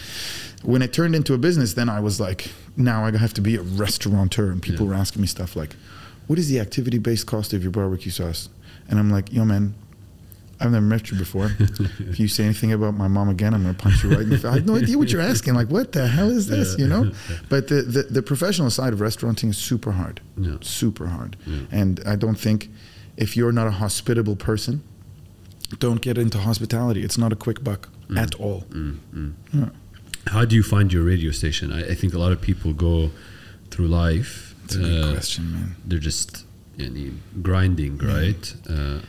[0.63, 3.55] When it turned into a business, then I was like, now I have to be
[3.55, 4.51] a restaurateur.
[4.51, 4.91] And people Yeah.
[4.93, 5.75] were asking me stuff like,
[6.27, 8.49] what is the activity based cost of your barbecue sauce?
[8.89, 9.73] And I'm like, yo, man,
[10.61, 11.51] I've never met you before.
[11.59, 14.29] if you say anything about my mom again, I'm going to punch you right in
[14.29, 14.45] the face.
[14.45, 15.55] I have no idea what you're asking.
[15.55, 16.77] Like, what the hell is this?
[16.77, 17.11] You know?
[17.49, 20.21] But the, the, the professional side of restauranting is super hard.
[20.37, 20.57] Yeah.
[20.61, 21.37] Super hard.
[21.45, 21.59] Yeah.
[21.71, 22.69] And I don't think
[23.17, 24.83] if you're not a hospitable person,
[25.79, 27.03] don't get into hospitality.
[27.03, 28.61] It's not a quick buck at all.
[28.69, 29.33] Mm, mm.
[29.53, 29.69] Yeah.
[30.27, 31.71] How do you find your radio station?
[31.71, 33.11] I, I think a lot of people go
[33.69, 34.53] through life.
[34.65, 35.75] It's a good uh, question, man.
[35.85, 36.45] They're just
[37.41, 38.53] grinding, right?
[38.69, 38.99] Uh,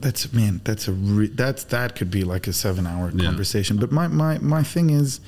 [0.00, 3.24] that's man that's a re- that's that could be like a seven hour Yeah.
[3.26, 3.76] conversation.
[3.78, 5.20] But my, my my thing is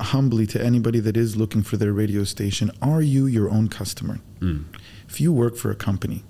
[0.00, 4.18] humbly to anybody that is looking for their radio station are you your own customer?
[4.40, 4.64] Mm,
[5.08, 6.24] if you work for a company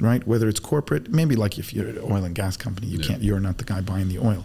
[0.00, 3.06] right whether it's corporate maybe like if you're an oil and gas company you Yeah.
[3.06, 4.44] can't you're not the guy buying the oil.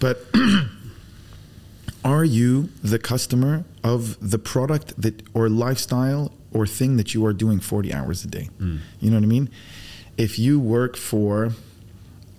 [0.00, 0.26] But
[2.04, 7.32] are you the customer of the product that or lifestyle or thing that you are
[7.32, 8.48] doing 40 hours a day?
[8.60, 9.48] Mm, you know what i mean
[10.18, 11.52] if you work for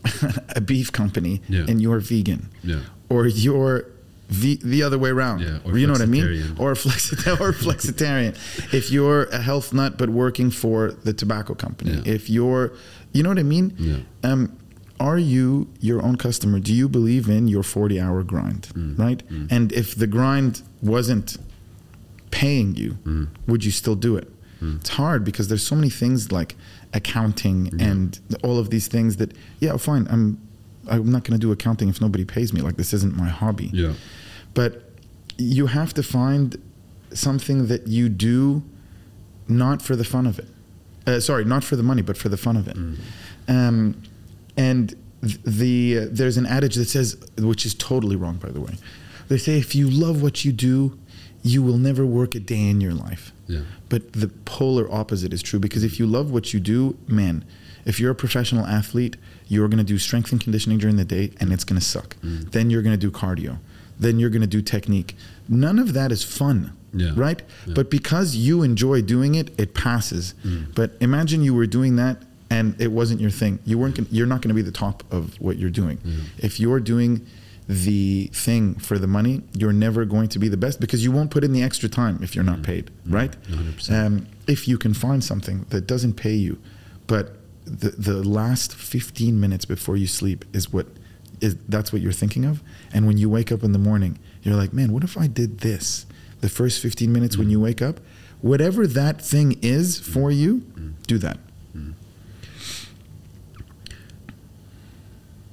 [0.55, 1.65] a beef company Yeah.
[1.67, 2.81] and you're vegan yeah.
[3.09, 3.85] or you're
[4.29, 5.39] the, the other way around.
[5.39, 6.55] Yeah, or you know what I mean?
[6.57, 7.39] Or flexitarian.
[7.39, 8.33] or flexitarian.
[8.73, 11.91] if you're a health nut but working for the tobacco company.
[11.91, 12.13] Yeah.
[12.13, 12.73] If you're,
[13.13, 13.73] you know what I mean?
[13.77, 13.97] Yeah.
[14.29, 14.57] Um,
[14.99, 16.59] are you your own customer?
[16.59, 18.63] Do you believe in your 40 hour grind?
[18.73, 18.97] Mm.
[18.99, 19.23] Right?
[19.29, 19.51] Mm.
[19.51, 21.37] And if the grind wasn't
[22.31, 23.27] paying you, Mm.
[23.47, 24.27] would you still do it?
[24.61, 24.79] Mm.
[24.81, 26.55] It's hard because there's so many things like
[26.93, 27.87] accounting Yeah.
[27.87, 30.39] and all of these things that, yeah, fine, I'm.
[30.89, 32.61] I'm not going to do accounting if nobody pays me.
[32.61, 33.91] Like this isn't my hobby Yeah.
[34.53, 34.89] but
[35.37, 36.55] you have to find
[37.13, 38.63] something that you do
[39.49, 40.47] not for the fun of it
[41.05, 42.97] uh, sorry not for the money but for the fun of it Mm.
[43.49, 44.01] um,
[44.55, 48.75] and the uh, there's an adage that says which is totally wrong by the way
[49.27, 50.97] they say if you love what you do
[51.43, 53.61] you will never work a day in your life Yeah.
[53.89, 57.45] but the polar opposite is true because if you love what you do, man,
[57.85, 59.15] if you're a professional athlete,
[59.47, 62.17] you're going to do strength and conditioning during the day and it's going to suck.
[62.17, 62.51] Mm.
[62.51, 63.59] Then you're going to do cardio.
[63.99, 65.15] Then you're going to do technique.
[65.47, 67.11] None of that is fun, Yeah.
[67.15, 67.41] right?
[67.65, 67.73] Yeah.
[67.75, 70.33] But because you enjoy doing it, it passes.
[70.45, 70.75] Mm.
[70.75, 73.59] But imagine you were doing that and it wasn't your thing.
[73.65, 73.95] You weren't.
[73.95, 75.97] Gonna, you're not going to be the top of what you're doing.
[75.97, 76.23] Mm.
[76.39, 77.25] If you're doing
[77.67, 81.31] the thing for the money, you're never going to be the best because you won't
[81.31, 82.63] put in the extra time if you're not mm-hmm.
[82.63, 83.13] paid, Mm.
[83.13, 83.41] right?
[83.49, 84.05] 100%.
[84.05, 86.57] Um, if you can find something that doesn't pay you,
[87.07, 90.87] but the the last 15 minutes before you sleep is what
[91.41, 94.55] is that's what you're thinking of, and when you wake up in the morning, you're
[94.55, 96.05] like, man, what if I did this?
[96.39, 97.65] The first 15 minutes when you mm-hmm.
[97.65, 97.99] wake up,
[98.41, 100.59] whatever that thing is for you,
[101.07, 101.39] do that.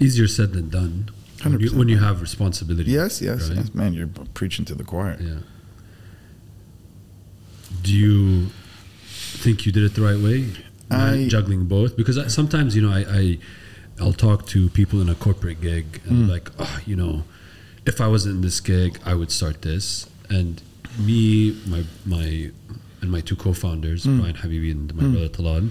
[0.01, 1.09] Easier said than done.
[1.45, 1.75] When you, 100%.
[1.79, 2.91] when you have responsibility.
[2.91, 3.59] Yes, yes, right?
[3.59, 5.17] yes, man, you're preaching to the choir.
[5.21, 5.39] Yeah.
[7.83, 8.47] Do you
[9.07, 10.51] think you did it the right way?
[10.91, 13.39] I- juggling both because I, sometimes you know I, I
[14.01, 16.31] I'll talk to people in a corporate gig and Mm.
[16.31, 17.25] like oh you know
[17.87, 20.63] if I wasn't in this gig I would start this and
[20.99, 22.51] me my my
[23.01, 24.21] and my two co-founders Mm.
[24.21, 25.13] Brian Habibi and my Mm.
[25.13, 25.71] brother Talal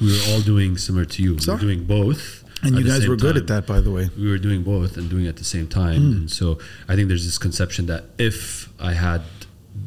[0.00, 3.16] we were all doing similar to you we were doing both And you guys were
[3.16, 4.10] good time at that, by the way.
[4.18, 6.00] we were doing both and doing it at the same time.
[6.00, 6.12] Mm.
[6.12, 9.22] And so I think there's this conception that if I had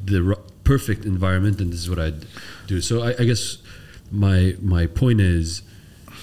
[0.05, 2.25] the r- perfect environment, then this is what I'd
[2.67, 2.81] do.
[2.81, 3.57] So I, I guess
[4.11, 5.61] my my point is,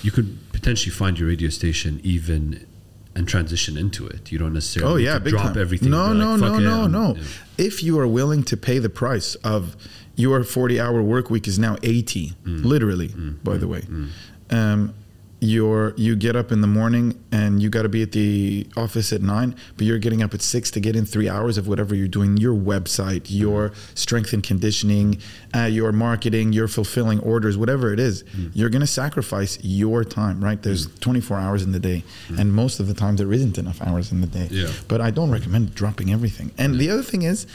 [0.02, 2.66] you could potentially find your radio station even
[3.14, 4.30] and transition into it.
[4.32, 5.58] You don't necessarily Oh yeah, drop time.
[5.58, 5.90] everything.
[5.90, 7.14] No, no, like, no, "Fuck it," no, no.
[7.16, 7.22] yeah.
[7.58, 9.76] If you are willing to pay the price of
[10.16, 12.64] your 40 hour work week is now 80, Mm.
[12.64, 13.08] literally,
[13.44, 13.82] by the way.
[14.50, 14.94] Um,
[15.42, 19.10] you're, you get up in the morning and you got to be at the office
[19.12, 21.94] at nine, but you're getting up at six to get in three hours of whatever
[21.94, 25.18] you're doing your website, your strength and conditioning,
[25.56, 28.22] uh, your marketing, your fulfilling orders, whatever it is.
[28.24, 28.50] Mm.
[28.54, 30.60] You're going to sacrifice your time, right?
[30.62, 32.04] There's 24 hours in the day,
[32.38, 34.48] and most of the time there isn't enough hours in the day.
[34.50, 34.70] Yeah.
[34.88, 36.52] But I don't recommend dropping everything.
[36.58, 37.46] And the other thing is,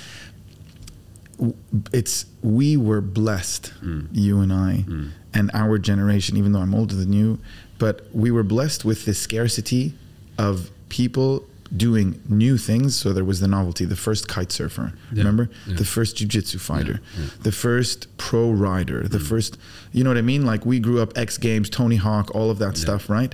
[1.91, 4.07] it's we were blessed, Mm.
[4.13, 5.09] you and I, Mm.
[5.33, 6.37] and our generation.
[6.37, 7.39] Even though I'm older than you,
[7.77, 9.93] but we were blessed with this scarcity
[10.37, 12.95] of people doing new things.
[12.95, 15.19] So there was the novelty, the first kite surfer, Yeah.
[15.19, 15.75] remember, Yeah.
[15.75, 17.25] the first jujitsu fighter, yeah.
[17.43, 19.57] the first pro rider, the first,
[19.91, 20.45] you know what I mean?
[20.45, 23.33] Like we grew up X Games, Tony Hawk, all of that stuff, right?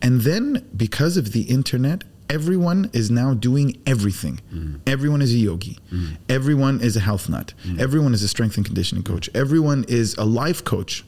[0.00, 4.40] And then because of the internet, everyone is now doing everything.
[4.54, 4.80] Mm.
[4.86, 5.78] Everyone is a yogi.
[6.28, 7.52] Everyone is a health nut.
[7.66, 7.78] Mm.
[7.78, 9.28] Everyone is a strength and conditioning coach.
[9.34, 11.04] Everyone is a life coach.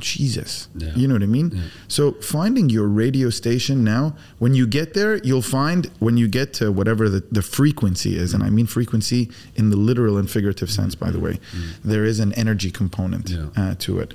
[0.00, 0.68] Jesus.
[0.76, 0.82] Mm.
[0.82, 0.94] Yeah.
[0.94, 1.50] You know what I mean?
[1.54, 1.62] Yeah.
[1.88, 6.52] So finding your radio station now, when you get there, you'll find when you get
[6.54, 10.70] to whatever the, the frequency is, and I mean frequency in the literal and figurative
[10.70, 11.38] sense, by the way,
[11.84, 13.46] there is an energy component Yeah.
[13.56, 14.14] uh, to it.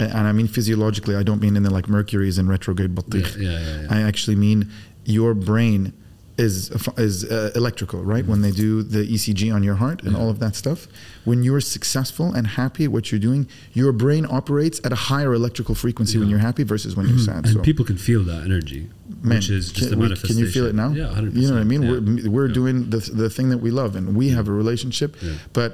[0.00, 3.02] And I mean physiologically, I don't mean in the like Mercury is in retrograde Yeah,
[3.02, 3.36] batikh.
[3.36, 3.86] yeah, yeah, yeah.
[3.90, 4.70] I actually mean
[5.04, 5.92] your brain
[6.38, 8.24] is is uh, electrical, right?
[8.24, 10.18] When they do the ECG on your heart and Yeah.
[10.20, 10.86] all of that stuff,
[11.24, 15.34] when you're successful and happy at what you're doing, your brain operates at a higher
[15.34, 17.44] electrical frequency when you're happy versus when you're sad.
[17.46, 18.88] and so, people can feel that energy,
[19.22, 20.36] man, which is just can, we- manifestation.
[20.36, 20.90] can you feel it now?
[20.90, 21.42] Yeah, hundred percent.
[21.42, 21.82] You know what I mean?
[21.82, 21.90] Yeah.
[22.24, 22.54] We're, we're Yeah.
[22.60, 25.16] doing the the thing that we love, and we have a relationship.
[25.20, 25.32] Yeah.
[25.52, 25.70] But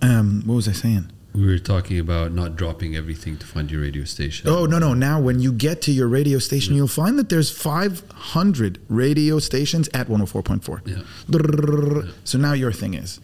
[0.00, 1.10] um, what was I saying?
[1.34, 4.48] We were talking about not dropping everything to find your radio station.
[4.48, 4.92] Oh no no!
[4.92, 6.76] Now when you get to your radio station, mm.
[6.76, 10.86] you'll find that there's 500 radio stations at 104.4.
[10.86, 12.12] Yeah.
[12.24, 13.18] So now your thing is,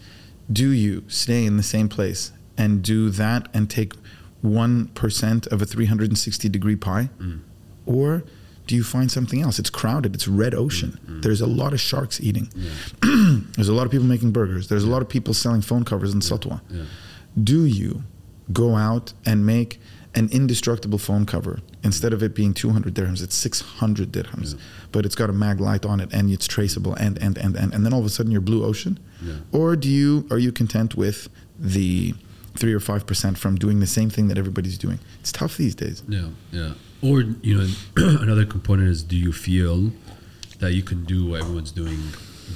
[0.50, 3.92] do you stay in the same place and do that and take
[4.40, 7.40] one percent of a 360 degree pie, Mm.
[7.84, 8.24] or
[8.66, 9.58] do you find something else?
[9.58, 10.14] It's crowded.
[10.14, 10.98] It's red ocean.
[11.06, 11.22] Mm, mm.
[11.22, 12.50] There's a lot of sharks eating.
[12.54, 12.70] Yeah.
[13.56, 14.68] There's a lot of people making burgers.
[14.68, 16.60] There's a lot of people selling phone covers in Satwa.
[17.42, 18.02] Do you
[18.52, 19.80] go out and make
[20.14, 24.60] an indestructible phone cover instead of it being 200 dirhams it's 600 dirhams Yeah.
[24.90, 27.74] but it's got a mag light on it and it's traceable and and and and,
[27.74, 29.34] and then all of a sudden you're blue ocean Yeah.
[29.52, 32.14] or do you are you content with the
[32.56, 36.02] 3 or 5% from doing the same thing that everybody's doing it's tough these days
[36.08, 36.72] Yeah, yeah.
[37.02, 39.92] Or you know, another component is: Do you feel
[40.58, 42.00] that you can do what everyone's doing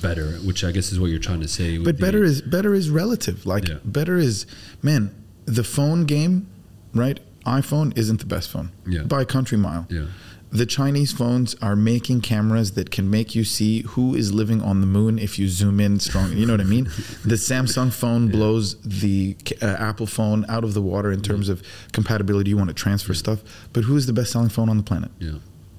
[0.00, 0.32] better?
[0.44, 1.78] Which I guess is what you're trying to say.
[1.78, 3.78] but the- better is better is relative like Yeah.
[3.84, 4.46] better is
[4.82, 5.10] man
[5.44, 6.46] the phone game
[6.94, 9.02] right iphone isn't the best phone Yeah.
[9.02, 10.06] by a country mile yeah,
[10.52, 14.80] the Chinese phones are making cameras that can make you see who is living on
[14.82, 16.36] the moon if you zoom in strong.
[16.36, 16.90] You know what I mean?
[17.24, 21.62] The Samsung phone blows the uh, Apple phone out of the water in terms of
[21.92, 22.50] compatibility.
[22.50, 23.40] You want to transfer stuff,
[23.72, 25.10] but who is the best-selling phone on the planet?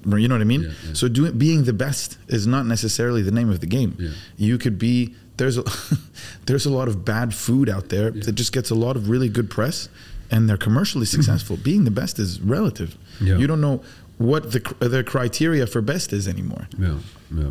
[0.06, 0.62] You know what I mean?
[0.62, 0.94] Yeah, yeah.
[0.94, 3.96] So doing being the best is not necessarily the name of the game.
[3.98, 4.10] Yeah.
[4.36, 5.64] You could be there's a
[6.46, 9.28] there's a lot of bad food out there that just gets a lot of really
[9.28, 9.88] good press
[10.30, 11.56] and they're commercially successful.
[11.56, 12.96] being the best is relative.
[13.20, 13.82] You don't know
[14.18, 16.68] what the the criteria for best is anymore.
[16.78, 16.98] yeah,
[17.34, 17.50] yeah.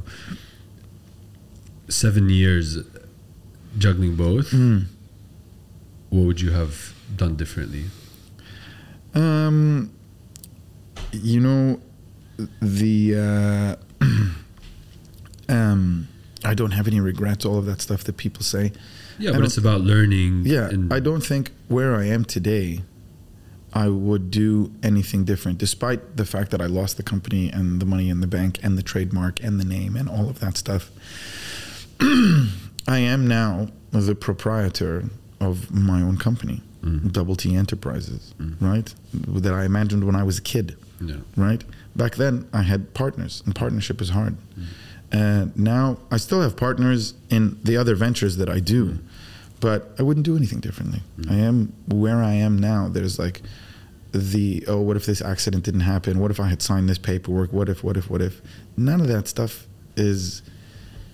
[1.90, 2.78] Seven years
[3.78, 4.52] juggling both.
[4.52, 4.80] Hmm.
[6.10, 7.86] What would you have done differently?
[9.16, 9.92] Um,
[11.12, 11.80] you know,
[12.62, 14.06] the uh,
[15.50, 16.08] um,
[16.44, 17.46] I don't have any regrets.
[17.46, 18.72] All of that stuff that people say.
[19.20, 20.44] Yeah, I but it's about learning.
[20.46, 22.82] Yeah, I don't think where I am today,
[23.74, 27.86] I would do anything different, despite the fact that I lost the company and the
[27.86, 30.92] money in the bank and the trademark and the name and all of that stuff.
[32.02, 35.06] I am now the proprietor
[35.40, 37.12] of my own company, Mm.
[37.14, 38.56] Double T Enterprises, Mm.
[38.60, 38.94] right?
[39.14, 41.64] That I imagined when I was a kid Yeah, right?
[41.96, 44.36] Back then, I had partners, and partnership is hard.
[45.12, 48.98] And now, I still have partners in the other ventures that I do,
[49.60, 51.02] but I wouldn't do anything differently.
[51.30, 52.88] I am where I am now.
[52.90, 53.42] There's like
[54.12, 56.20] the oh, what if this accident didn't happen?
[56.20, 57.52] What if I had signed this paperwork?
[57.54, 57.84] What if?
[57.84, 58.10] What if?
[58.10, 58.42] What if?
[58.76, 60.42] None of that stuff is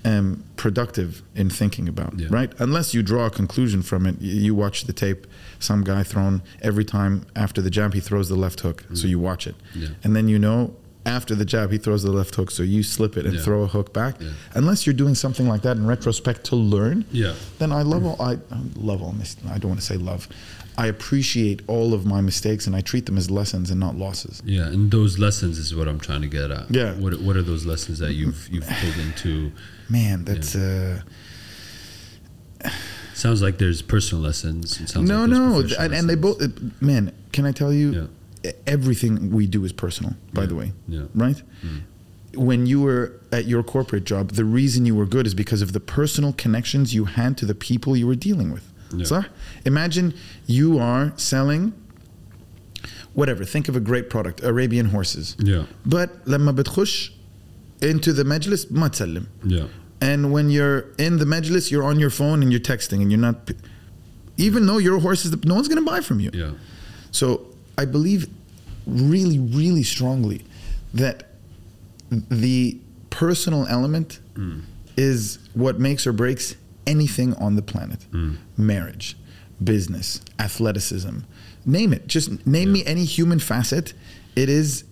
[0.06, 2.28] um, productive in thinking about, Yeah.
[2.30, 2.52] right?
[2.60, 4.22] Unless you draw a conclusion from it.
[4.22, 5.28] You watch the tape,
[5.60, 8.86] some guy thrown every time after the jab, he throws the left hook.
[8.94, 9.10] So Mm.
[9.10, 9.56] you watch it.
[9.76, 10.74] yeah, And then you know
[11.06, 12.52] after the jab, he throws the left hook.
[12.52, 13.42] So you slip it and Yeah.
[13.42, 14.16] throw a hook back.
[14.54, 18.22] Unless you're doing something like that in retrospect to learn, yeah, then I love all,
[18.22, 20.28] I, I love all mis I don't want to say love.
[20.84, 24.42] I appreciate all of my mistakes and I treat them as lessons and not losses.
[24.46, 24.68] yeah.
[24.74, 26.65] And those lessons is what I'm trying to get at.
[26.72, 26.94] Yeah.
[26.94, 29.52] What What are those lessons that you've you've pulled into?
[29.89, 31.02] Man, that's uh
[33.13, 34.80] Sounds like there's personal lessons.
[34.80, 36.42] It sounds no, like no, and, and they both.
[36.82, 38.10] Man, can I tell you?
[38.44, 38.52] Yeah.
[38.65, 40.13] Everything we do is personal.
[40.34, 40.48] By Yeah.
[40.48, 41.02] the way, Yeah.
[41.13, 41.42] right?
[41.65, 41.82] Mm.
[42.36, 45.74] When you were at your corporate job, the reason you were good is because of
[45.74, 48.69] the personal connections you had to the people you were dealing with.
[48.93, 49.05] Yeah.
[49.05, 49.27] صح?
[49.64, 50.14] Imagine
[50.47, 51.73] you are selling
[53.14, 53.45] whatever.
[53.45, 55.37] Think of a great product, Arabian horses.
[55.38, 55.64] Yeah.
[55.87, 57.11] But لما بتخش
[57.83, 59.27] into the مجلس ما تسلم.
[59.45, 59.67] Yeah.
[60.01, 63.21] And when you're in the majlis, you're on your phone and you're texting and you're
[63.21, 63.51] not,
[64.37, 66.31] even though your horse is, the, no one's going to buy from you.
[66.35, 66.51] Yeah.
[67.11, 67.47] So
[67.79, 68.29] I believe
[68.87, 70.45] really, really strongly
[70.93, 71.31] that
[72.11, 72.79] the
[73.11, 74.62] personal element Mm.
[74.97, 76.57] is what makes or breaks
[76.95, 78.38] anything on the planet Mm.
[78.58, 79.08] marriage,
[79.63, 80.08] business,
[80.47, 81.15] athleticism,
[81.65, 82.08] name it.
[82.15, 83.93] Just name me any human facet.
[84.36, 84.84] It is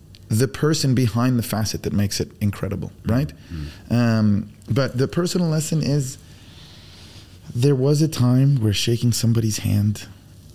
[0.42, 3.32] the person behind the facet that makes it incredible, right?
[3.90, 6.18] Um, but the personal lesson is
[7.56, 10.06] there was a time where shaking somebody's hand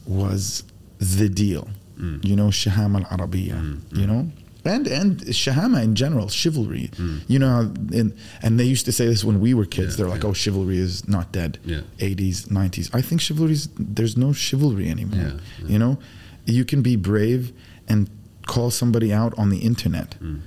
[0.06, 0.62] was
[0.98, 1.68] the deal.
[1.98, 2.24] Mm.
[2.28, 4.30] You know, shahama al arabiya, Mm, you know?
[4.64, 6.90] And and shahama in general, chivalry.
[6.96, 7.20] Mm.
[7.26, 9.92] You know, in, and they used to say this when we were kids.
[9.94, 10.30] Yeah, They're like, yeah.
[10.30, 11.80] "Oh, chivalry is not dead." Yeah.
[11.98, 12.88] 80s, 90s.
[12.94, 15.32] I think chivalry is there's no chivalry anymore.
[15.66, 15.98] You know,
[16.46, 17.52] you can be brave
[17.88, 18.08] and
[18.46, 20.40] call somebody out on the internet Mm.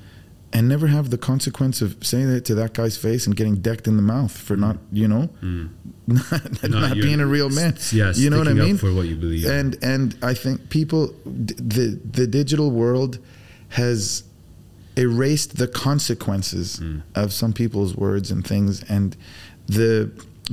[0.53, 3.85] and never have the consequence of saying it to that guy's face and getting decked
[3.87, 5.69] in the mouth for not, you know, Mm.
[6.07, 7.73] not, No, not being a real man.
[7.73, 8.77] s- Yeah, you know what I mean?
[8.77, 9.45] For what you believe.
[9.45, 11.01] And and I think people,
[11.49, 13.17] d- the the digital world
[13.70, 14.24] has
[14.97, 17.01] erased the consequences Mm.
[17.16, 19.16] of some people's words and things, and
[19.68, 20.09] the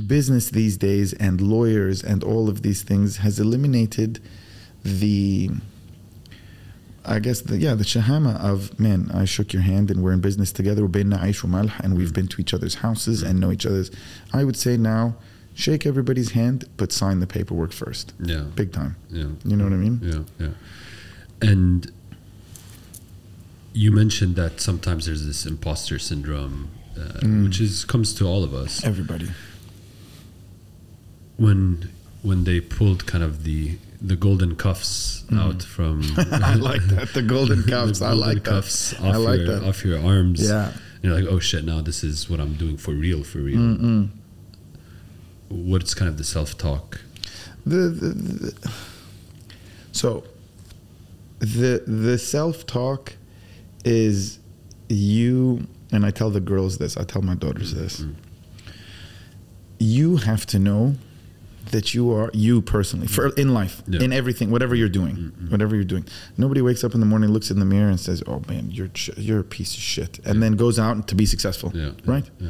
[0.07, 4.19] business these days and lawyers and all of these things has eliminated
[4.83, 5.49] the
[7.05, 10.21] I guess the yeah the shahama of man I shook your hand and we're in
[10.21, 10.85] business together.
[10.85, 13.91] And we've been to each other's houses and know each other's.
[14.33, 15.15] I would say now
[15.53, 18.13] shake everybody's hand but sign the paperwork first.
[18.23, 18.45] Yeah.
[18.55, 18.95] big time.
[19.11, 19.27] Yeah.
[19.45, 19.99] you know what I mean?
[20.01, 21.49] Yeah, yeah.
[21.49, 21.91] And
[23.73, 27.45] you mentioned that sometimes there's this imposter syndrome, uh, Mm.
[27.45, 29.29] which is comes to all of us everybody
[31.37, 31.89] when
[32.21, 36.03] when they pulled kind of the the golden cuffs out from.
[36.03, 36.41] Mm.
[36.51, 39.39] I like that the golden the cuffs I golden like that cuffs off I like
[39.39, 40.45] your, that off your arms.
[40.47, 41.63] yeah You're like, oh shit!
[41.65, 43.57] Now this is what I'm doing for real, for real.
[43.57, 44.09] Mm-mm.
[45.49, 47.01] What's kind of the self talk?
[47.65, 48.71] the, the, the
[49.93, 50.25] so
[51.39, 53.13] the the self talk
[53.85, 54.39] is
[54.89, 58.15] you and I tell the girls this I tell my daughters this Mm.
[59.79, 60.95] you have to know
[61.71, 64.01] that you are you personally for in life Yeah.
[64.01, 66.05] In everything whatever you're doing whatever you're doing
[66.37, 68.89] nobody wakes up in the morning looks in the mirror and says oh man you're
[68.89, 71.91] ch- you're a piece of shit and then goes out to be successful Yeah.
[72.05, 72.49] right Yeah.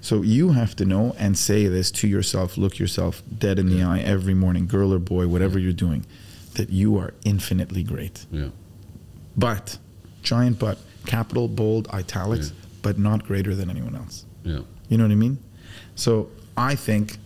[0.00, 3.82] so you have to know and say this to yourself, look yourself dead in the
[3.82, 6.06] eye every morning, girl or boy, whatever you're doing,
[6.54, 8.24] that you are infinitely great.
[8.32, 8.48] Yeah.
[9.36, 9.76] But,
[10.22, 12.66] giant but, capital, bold, italics, Yeah.
[12.82, 14.24] but not greater than anyone else.
[14.44, 14.60] Yeah.
[14.88, 15.38] You know what I mean?
[15.94, 17.18] So I think,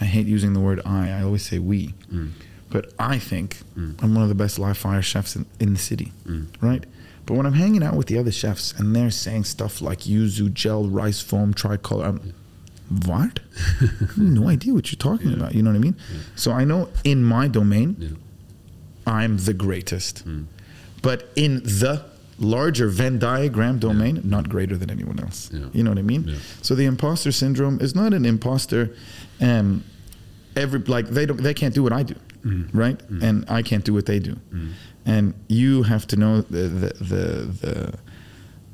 [0.00, 2.30] I hate using the word I, I always say we, Mm.
[2.70, 3.94] but I think Mm.
[4.02, 6.46] I'm one of the best live fire chefs in, in the city, Mm.
[6.60, 6.84] right?
[7.26, 10.52] But when I'm hanging out with the other chefs and they're saying stuff like yuzu
[10.54, 12.34] gel, rice foam, tricolor, I'm,
[13.04, 13.40] what?
[14.16, 15.54] No idea what you're talking about.
[15.54, 15.96] You know what I mean?
[16.36, 18.08] So I know in my domain, Yeah.
[19.06, 20.24] I'm the greatest.
[20.98, 21.02] Mm.
[21.02, 22.04] But in the
[22.38, 25.50] larger Venn diagram domain, not greater than anyone else.
[25.52, 25.66] Yeah.
[25.72, 26.24] You know what I mean?
[26.28, 26.36] Yeah.
[26.62, 28.90] So the imposter syndrome is not an imposter.
[29.40, 29.82] Um,
[30.56, 32.68] every like they don't they can't do what I do, Mm.
[32.72, 33.00] right?
[33.22, 34.36] And I can't do what they do.
[35.04, 37.24] And you have to know the the the.
[37.66, 37.94] the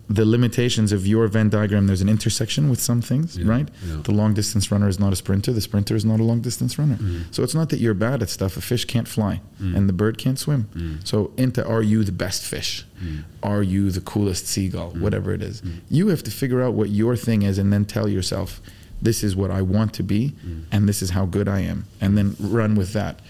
[0.08, 3.68] the limitations of your Venn diagram, there's an intersection with some things, Yeah, right?
[3.86, 4.02] yeah.
[4.02, 5.52] The long distance runner is not a sprinter.
[5.52, 6.96] The sprinter is not a long distance runner.
[6.96, 7.34] Mm.
[7.34, 8.56] So it's not that you're bad at stuff.
[8.56, 9.74] A fish can't fly mm.
[9.74, 10.68] and the bird can't swim.
[10.74, 11.06] Mm.
[11.06, 12.84] So into are you the best fish?
[13.02, 13.24] Mm.
[13.42, 14.92] Are you the coolest seagull?
[14.92, 15.00] Mm.
[15.00, 15.62] Whatever it is.
[15.88, 18.60] You have to figure out what your thing is and then tell yourself,
[19.00, 20.34] this is what I want to be
[20.70, 21.86] and this is how good I am.
[22.00, 23.20] And then run with that.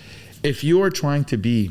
[0.43, 1.71] If you're trying to be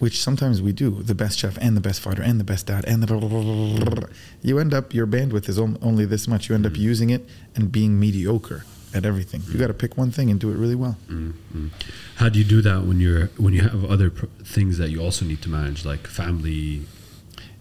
[0.00, 2.84] which sometimes we do, the best chef and the best fighter and the best dad
[2.86, 3.42] and the blah, blah,
[3.84, 4.08] blah,
[4.42, 6.48] you end up your bandwidth is only this much.
[6.48, 7.22] You end up using it
[7.54, 9.42] and being mediocre at everything.
[9.48, 10.96] You got to pick one thing and do it really well.
[11.08, 11.70] Mm, mm.
[12.16, 15.00] How do you do that when you're when you have other pr- things that you
[15.00, 16.82] also need to manage, like family?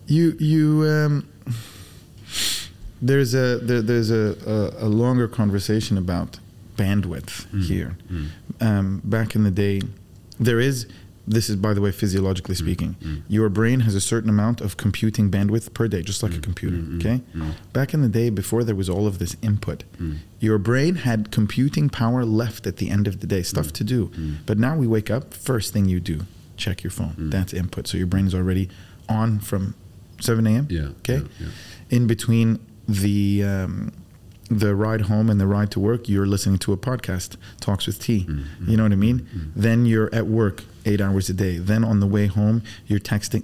[0.07, 1.13] You you um,
[3.01, 4.35] there's a there, there's a,
[4.79, 6.39] a, a longer conversation about
[6.77, 7.63] bandwidth Mm.
[7.63, 7.97] here.
[8.11, 8.27] Mm.
[8.61, 9.81] Um, back in the day,
[10.39, 10.87] there is.
[11.35, 12.95] This is, by the way, physiologically speaking.
[13.01, 13.21] mm.
[13.27, 16.77] Your brain has a certain amount of computing bandwidth per day, just like a computer.
[16.77, 17.21] mm, Okay.
[17.35, 17.53] mm.
[17.71, 20.15] Back in the day, before there was all of this input, Mm.
[20.39, 24.09] your brain had computing power left at the end of the day, stuff to do.
[24.47, 26.17] But now we wake up, first thing you do,
[26.57, 27.13] check your phone.
[27.29, 27.87] That's input.
[27.87, 28.67] So your brain is already
[29.07, 29.75] on from
[30.19, 30.65] 7 a.m.
[30.69, 30.89] Yeah.
[31.01, 31.17] Okay.
[31.21, 31.47] Yeah, yeah.
[31.97, 33.91] In between the um,
[34.51, 37.99] the ride home and the ride to work, you're listening to a podcast, Talks with
[37.99, 38.25] T.
[38.27, 38.69] Mm-hmm.
[38.71, 39.27] You know what I mean?
[39.55, 41.57] Then you're at work eight hours a day.
[41.57, 43.43] Then on the way home, you're texting.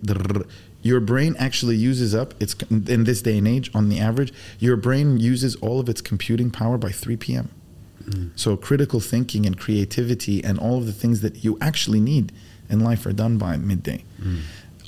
[0.81, 4.77] Your brain actually uses up its in this day and age, on the average, your
[4.77, 7.49] brain uses all of its computing power by 3 p.m.
[8.07, 8.29] Mm.
[8.35, 12.31] So critical thinking and creativity and all of the things that you actually need
[12.69, 14.03] in life are done by midday.
[14.21, 14.41] Mm.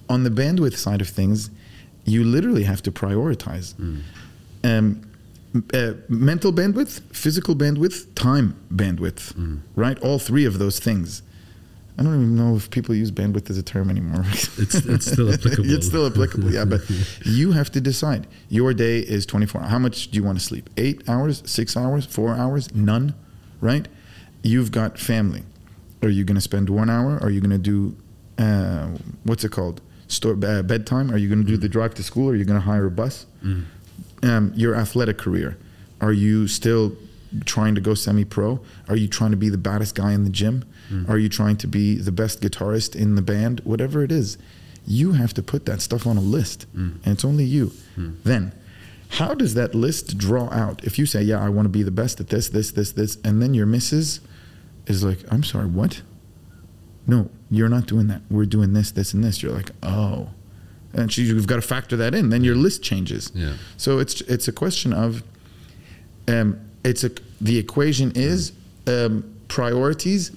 [0.08, 1.50] On the bandwidth side of things,
[2.06, 3.74] you literally have to prioritize.
[3.76, 4.02] Mm.
[4.64, 5.02] Um,
[5.74, 9.62] uh, mental bandwidth, physical bandwidth, time bandwidth, Mm.
[9.76, 9.98] right?
[10.00, 11.24] All three of those things.
[12.00, 14.24] I don't even know if people use bandwidth as a term anymore.
[14.28, 15.72] It's it's still applicable.
[15.72, 16.64] it's still applicable, yeah.
[16.66, 16.82] But
[17.26, 18.28] you have to decide.
[18.50, 19.62] Your day is 24.
[19.62, 20.70] How much do you want to sleep?
[20.78, 23.16] Eight hours, six hours, four hours, none,
[23.62, 23.88] right?
[24.43, 25.43] You've got family.
[26.04, 27.18] Are you going to spend one hour?
[27.24, 27.95] Are you going to do,
[28.38, 28.89] uh,
[29.24, 29.82] what's it called?
[30.08, 31.12] Store, uh, bedtime?
[31.12, 32.30] Are you going to do the drive to school?
[32.30, 33.26] Are you going to hire a bus?
[33.43, 33.66] Mm.
[34.24, 35.58] um, your athletic career.
[36.00, 36.95] Are you still
[37.45, 38.60] trying to go semi pro?
[38.88, 40.64] Are you trying to be the baddest guy in the gym?
[41.07, 43.61] Are you trying to be the best guitarist in the band?
[43.63, 44.38] Whatever it is,
[44.85, 47.71] you have to put that stuff on a list, and it's only you.
[48.23, 48.53] Then,
[49.09, 50.83] how does that list draw out?
[50.83, 53.17] If you say, Yeah, I want to be the best at this, this, this, this,
[53.23, 54.19] and then your missus
[54.85, 56.01] is like, I'm sorry, what?
[57.05, 58.21] No, you're not doing that.
[58.29, 59.41] We're doing this, this, and this.
[59.41, 60.29] You're like, Oh.
[60.93, 62.29] And she, you've got to factor that in.
[62.29, 63.31] Then your list changes.
[63.35, 63.53] Yeah.
[63.75, 65.21] So it's it's a question of,
[66.27, 67.11] um, it's a
[67.41, 68.53] the equation is
[68.88, 70.31] um, priorities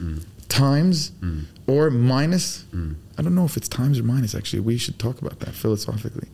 [0.50, 1.44] times Mm.
[1.66, 2.64] or minus.
[3.16, 4.34] I don't know if it's times or minus.
[4.34, 6.28] Actually, we should talk about that philosophically.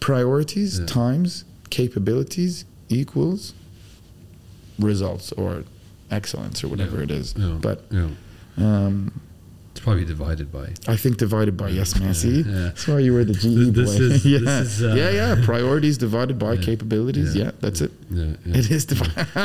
[0.00, 0.86] Priorities Yeah.
[0.86, 3.52] times capabilities equals
[4.78, 5.64] results or
[6.10, 7.02] excellence or whatever Yeah.
[7.04, 7.34] it is.
[7.36, 7.58] Yeah.
[7.60, 7.84] But
[8.56, 9.20] um,
[9.78, 10.70] It's probably divided by.
[10.88, 12.08] I think divided by yes, man.
[12.08, 12.52] Yeah, See, yeah.
[12.64, 14.02] that's why you were the GE This boy.
[14.06, 15.44] is- yeah, this is, uh, yeah, yeah.
[15.44, 16.62] Priorities divided by Yeah.
[16.62, 17.36] capabilities.
[17.36, 17.52] Yeah.
[17.60, 17.92] That's it.
[18.10, 19.28] It is divided.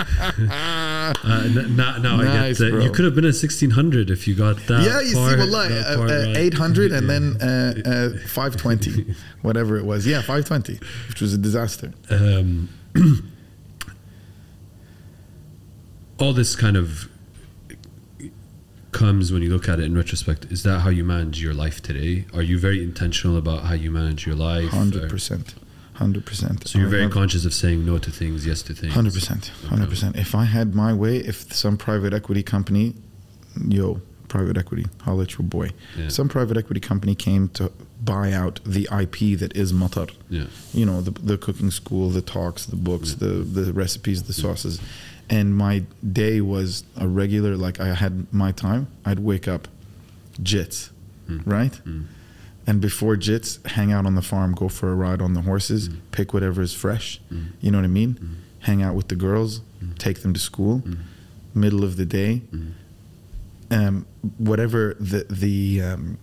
[1.24, 2.84] Uh, now, now I Nice, get that.
[2.84, 4.84] You could have been a 1600 if you got that.
[4.86, 6.38] yeah, you part, see, well, like, uh, uh, right.
[6.38, 10.08] 800 and then uh, uh, 520, whatever it was.
[10.08, 10.80] Yeah, 520,
[11.10, 11.94] which was a disaster.
[12.10, 12.70] um,
[16.20, 17.10] all this kind of
[18.94, 20.46] comes when you look at it in retrospect.
[20.52, 22.26] Is that how you manage your life today?
[22.34, 24.70] Are you very intentional about how you manage your life?
[24.70, 25.56] Hundred Or- percent,
[25.96, 26.68] hundred percent.
[26.68, 28.94] So you're very conscious of saying no to things, yes to things.
[28.94, 30.16] Hundred percent, hundred percent.
[30.16, 32.96] If I had my way, if some private equity company,
[33.68, 35.70] yo, private equity, holla at your boy.
[35.98, 36.08] Yeah.
[36.10, 37.72] Some private equity company came to
[38.04, 40.12] buy out the IP that is Mattar.
[40.30, 40.46] Yeah.
[40.74, 44.80] You know, the, the cooking school, the talks, the books, the the recipes, the sauces,
[45.30, 47.56] and my day was a regular.
[47.56, 48.88] Like I had my time.
[49.06, 49.68] I'd wake up,
[50.42, 50.90] jits,
[51.28, 51.40] hmm.
[51.46, 51.76] right.
[51.76, 52.04] Hmm.
[52.66, 55.88] And before jits, hang out on the farm, go for a ride on the horses,
[55.88, 55.96] hmm.
[56.12, 57.20] pick whatever is fresh.
[57.60, 58.38] You know what I mean?
[58.60, 59.62] Hang out with the girls,
[59.98, 60.82] take them to school.
[61.56, 62.42] Middle of the day,
[63.70, 64.06] um,
[64.38, 66.18] whatever the the um,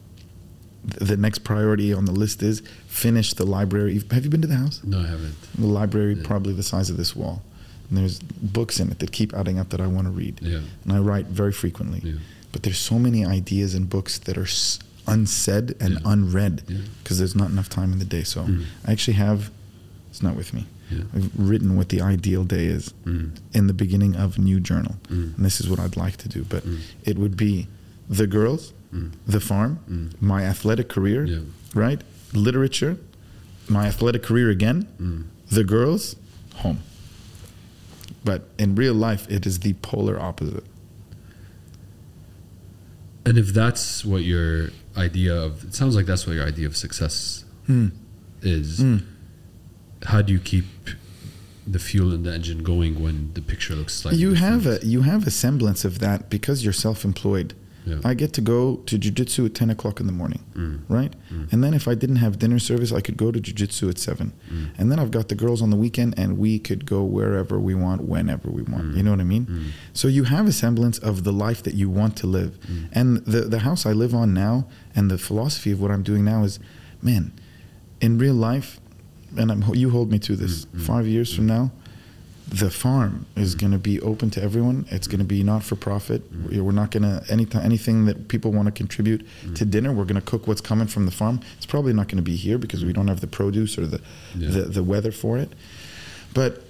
[0.85, 4.01] the next priority on the list is, finish the library.
[4.11, 4.81] Have you been to the house?
[4.83, 5.35] No, I haven't.
[5.59, 6.27] The library, Yeah.
[6.27, 7.43] probably the size of this wall.
[7.91, 10.39] And there's books in it that keep adding up that I want to read.
[10.41, 10.61] Yeah.
[10.85, 12.01] And I write very frequently.
[12.05, 12.19] Yeah.
[12.53, 16.01] But there's so many ideas and books that are s- unsaid and Yeah.
[16.13, 16.63] unread
[17.03, 18.23] because there's not enough time in the day.
[18.23, 18.65] So Mm.
[18.87, 19.51] I actually have,
[20.11, 20.67] it's not with me.
[21.15, 23.31] I've written what the ideal day is Mm.
[23.53, 24.97] in the beginning of a new journal.
[25.09, 25.37] Mm.
[25.37, 26.45] And this is what I'd like to do.
[26.49, 26.79] But Mm.
[27.05, 27.69] it would be
[28.09, 29.11] the girls, Mm.
[29.27, 30.11] the farm, Mm.
[30.21, 31.43] my athletic career,
[31.75, 32.01] right?
[32.33, 32.97] Literature,
[33.69, 34.87] my athletic career again,
[35.51, 36.17] the girls,
[36.57, 36.79] home.
[38.25, 40.65] But in real life, it is the polar opposite.
[43.25, 46.77] And if that's what your idea of, it sounds like that's what your idea of
[46.77, 47.89] success Hmm.
[48.43, 48.81] is.
[48.81, 49.03] Mm.
[50.05, 50.65] How do you keep
[51.67, 55.03] the fuel in the engine going when the picture looks like You have a you
[55.03, 57.55] have a semblance of that because you're self-employed.
[57.87, 58.01] Yeah.
[58.05, 60.81] I get to go to jujitsu at ten o'clock in the morning, Mm.
[60.89, 61.13] right?
[61.51, 64.33] And then if I didn't have dinner service, I could go to jujitsu at seven.
[64.53, 64.67] Mm.
[64.79, 67.75] And then I've got the girls on the weekend, and we could go wherever we
[67.75, 68.85] want, whenever we want.
[68.93, 68.97] Mm.
[68.97, 69.47] You know what I mean?
[69.47, 69.65] Mm.
[69.95, 72.59] So you have a semblance of the life that you want to live.
[72.61, 72.89] Mm.
[72.93, 76.25] And the the house I live on now, and the philosophy of what I'm doing
[76.25, 76.59] now is,
[77.01, 77.33] man,
[78.01, 78.79] in real life,
[79.39, 80.65] and I'm, you hold me to this.
[80.67, 81.71] Mm, mm, Five years from now,
[82.51, 83.61] the farm is mm-hmm.
[83.61, 84.85] going to be open to everyone.
[84.91, 86.21] It's going to be not for profit.
[86.33, 86.61] Mm.
[86.61, 89.55] We're not going to any anything that people want to contribute mm-hmm.
[89.55, 89.93] to dinner.
[89.93, 91.41] We're going to cook what's coming from the farm.
[91.57, 94.01] It's probably not going to be here because we don't have the produce or the
[94.35, 94.51] Yeah.
[94.51, 95.53] the, the weather for it.
[96.35, 96.63] But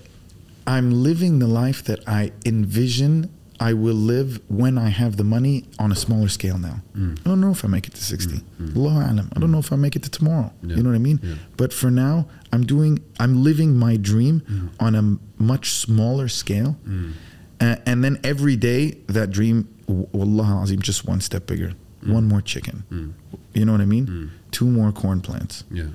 [0.67, 3.31] I'm living the life that I envision
[3.63, 6.81] I will live when I have the money on a smaller scale now.
[6.97, 7.21] Mm.
[7.21, 8.37] I don't know if I make it to 60.
[8.37, 8.77] Mm, mm.
[8.77, 9.31] Allahu alam.
[9.37, 10.51] I don't know if I make it to tomorrow.
[10.63, 10.77] Yeah.
[10.77, 11.21] You know what I mean?
[11.23, 11.35] Yeah.
[11.59, 14.71] But for now, I'm doing, I'm living my dream Mm.
[14.81, 16.77] on a much smaller scale.
[16.89, 17.13] Mm.
[17.61, 21.73] A- and then every day, that dream, wallah azim, just one step bigger.
[22.07, 22.85] One more chicken.
[22.91, 23.13] Mm.
[23.53, 24.07] You know what I mean?
[24.07, 24.29] Mm.
[24.53, 25.65] Two more corn plants.
[25.71, 25.89] Yeah.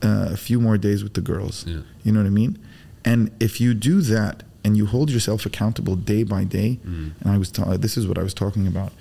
[0.00, 1.64] Uh, a few more days with the girls.
[1.66, 1.80] Yeah.
[2.04, 2.58] You know what I mean?
[3.04, 7.12] And if you do that and you hold yourself accountable day by day, Mm.
[7.20, 8.92] and I was ta- this is what I was talking about.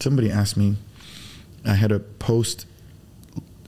[0.00, 0.76] Somebody asked me,
[1.64, 2.66] I had a post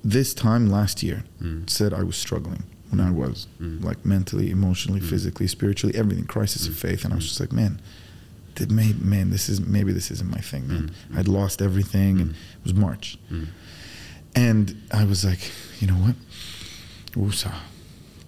[0.04, 1.68] this time last year Mm.
[1.68, 3.82] said I was struggling when I was Mm.
[3.82, 5.08] like mentally, emotionally, Mm.
[5.08, 7.80] physically, spiritually, everything, crisis of faith, and I was just like, man.
[8.54, 10.92] Did may, man, this is maybe this isn't my thing, man.
[11.10, 11.18] Mm.
[11.18, 12.34] I'd lost everything, and Mm.
[12.58, 13.48] it was March, Mm.
[14.36, 16.14] and I was like, you know what,
[17.16, 17.54] Woosah,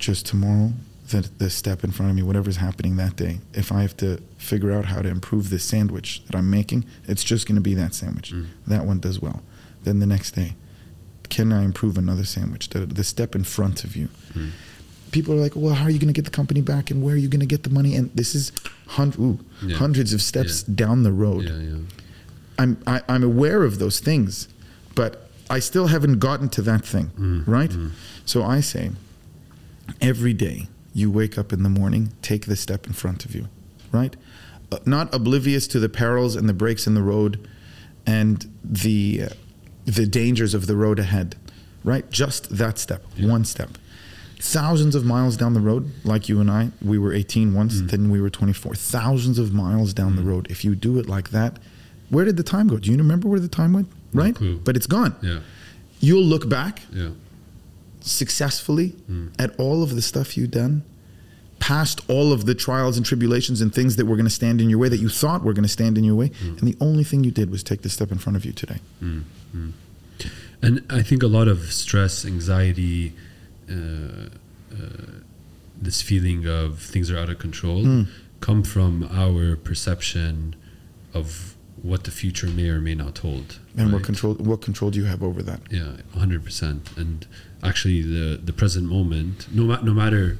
[0.00, 0.72] just tomorrow,
[1.10, 4.18] the, the step in front of me, whatever's happening that day, if I have to
[4.38, 7.74] figure out how to improve this sandwich that I'm making, it's just going to be
[7.74, 8.32] that sandwich.
[8.32, 8.46] Mm.
[8.66, 9.42] That one does well.
[9.84, 10.54] Then the next day,
[11.28, 12.70] can I improve another sandwich?
[12.70, 14.08] The, the step in front of you.
[14.34, 14.50] Mm.
[15.12, 17.14] People are like, well, how are you going to get the company back and where
[17.14, 17.94] are you going to get the money?
[17.94, 18.50] And this is
[18.88, 19.76] hun- ooh, Yeah.
[19.76, 20.74] hundreds of steps Yeah.
[20.76, 21.44] down the road.
[21.44, 21.78] Yeah.
[22.58, 24.48] I'm I, I'm aware of those things,
[24.94, 27.70] but I still haven't gotten to that thing, Mm, right?
[27.70, 27.90] mm.
[28.24, 28.90] So I say,
[30.00, 30.66] every day
[30.96, 33.44] you wake up in the morning, take the step in front of you,
[33.92, 34.16] right?
[34.72, 37.32] Uh, not oblivious to the perils and the breaks in the road,
[38.06, 39.28] and the uh,
[39.84, 41.36] the dangers of the road ahead,
[41.84, 42.10] right?
[42.10, 43.28] Just that step, Yeah.
[43.28, 43.70] one step.
[44.40, 47.90] Thousands of miles down the road, like you and I, we were 18 once, Mm.
[47.90, 48.74] then we were 24.
[48.74, 50.26] Thousands of miles down the Mm.
[50.32, 50.46] road.
[50.50, 51.58] If you do it like that,
[52.08, 52.76] Where did the time go?
[52.78, 53.88] Do you remember where the time went?
[54.14, 54.32] Right?
[54.36, 54.60] clue.
[54.62, 55.16] But it's gone.
[55.22, 55.40] Yeah.
[55.98, 57.08] You'll look back Yeah.
[58.06, 59.30] Successfully Mm.
[59.38, 60.82] at all of the stuff you've done,
[61.58, 64.68] past all of the trials and tribulations and things that were going to stand in
[64.70, 66.58] your way that you thought were going to stand in your way, Mm.
[66.58, 68.78] and the only thing you did was take the step in front of you today.
[70.62, 73.12] And I think a lot of stress, anxiety,
[73.70, 74.76] uh, uh,
[75.80, 78.06] this feeling of things are out of control Mm.
[78.40, 80.54] come from our perception
[81.12, 83.58] of what the future may or may not hold.
[83.76, 85.60] And what control what control do you have over that?
[85.70, 86.88] Yeah, hundred percent.
[86.96, 87.26] And
[87.69, 90.37] actually, the the present moment, no ma- no matter,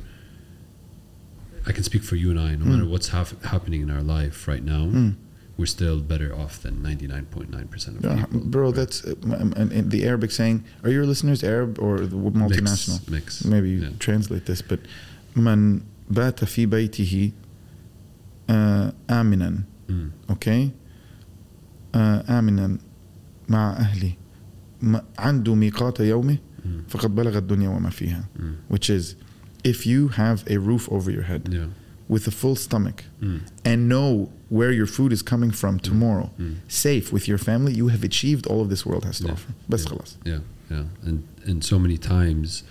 [1.70, 2.56] I can speak for you and I.
[2.56, 2.72] No Mm.
[2.74, 5.14] matter what's haf- happening in our life right now, Mm.
[5.58, 8.40] we're still better off than ninety nine point nine percent of Yeah, people.
[8.54, 8.76] bro, right?
[8.80, 10.58] that's uh, um, and, and the Arabic saying.
[10.84, 13.00] Are your listeners Arab or the multinational?
[13.10, 13.10] mix.
[13.18, 13.26] mix.
[13.54, 13.90] Maybe you Yeah.
[14.08, 14.80] translate this, but
[15.36, 17.32] من بات في بيته
[18.50, 19.94] آه، آمنا Mm.
[20.30, 20.70] اوكي
[21.96, 22.78] آه، آمنا
[23.50, 24.14] مع أهله
[24.82, 26.70] ما- عنده ميقات يومه Mm.
[26.90, 28.42] فقد بلغ الدنيا وما فيها Mm.
[28.74, 29.16] which is
[29.64, 31.68] if you have a roof over your head Yeah.
[32.08, 33.40] with a full stomach Mm.
[33.66, 36.56] and know where your food is coming from tomorrow Mm.
[36.68, 39.34] safe with your family you have achieved all of this world has to Yeah.
[39.36, 39.90] offer بس Yeah.
[39.90, 40.40] خلاص Yeah,
[40.72, 41.18] yeah, and
[41.50, 42.64] and so many times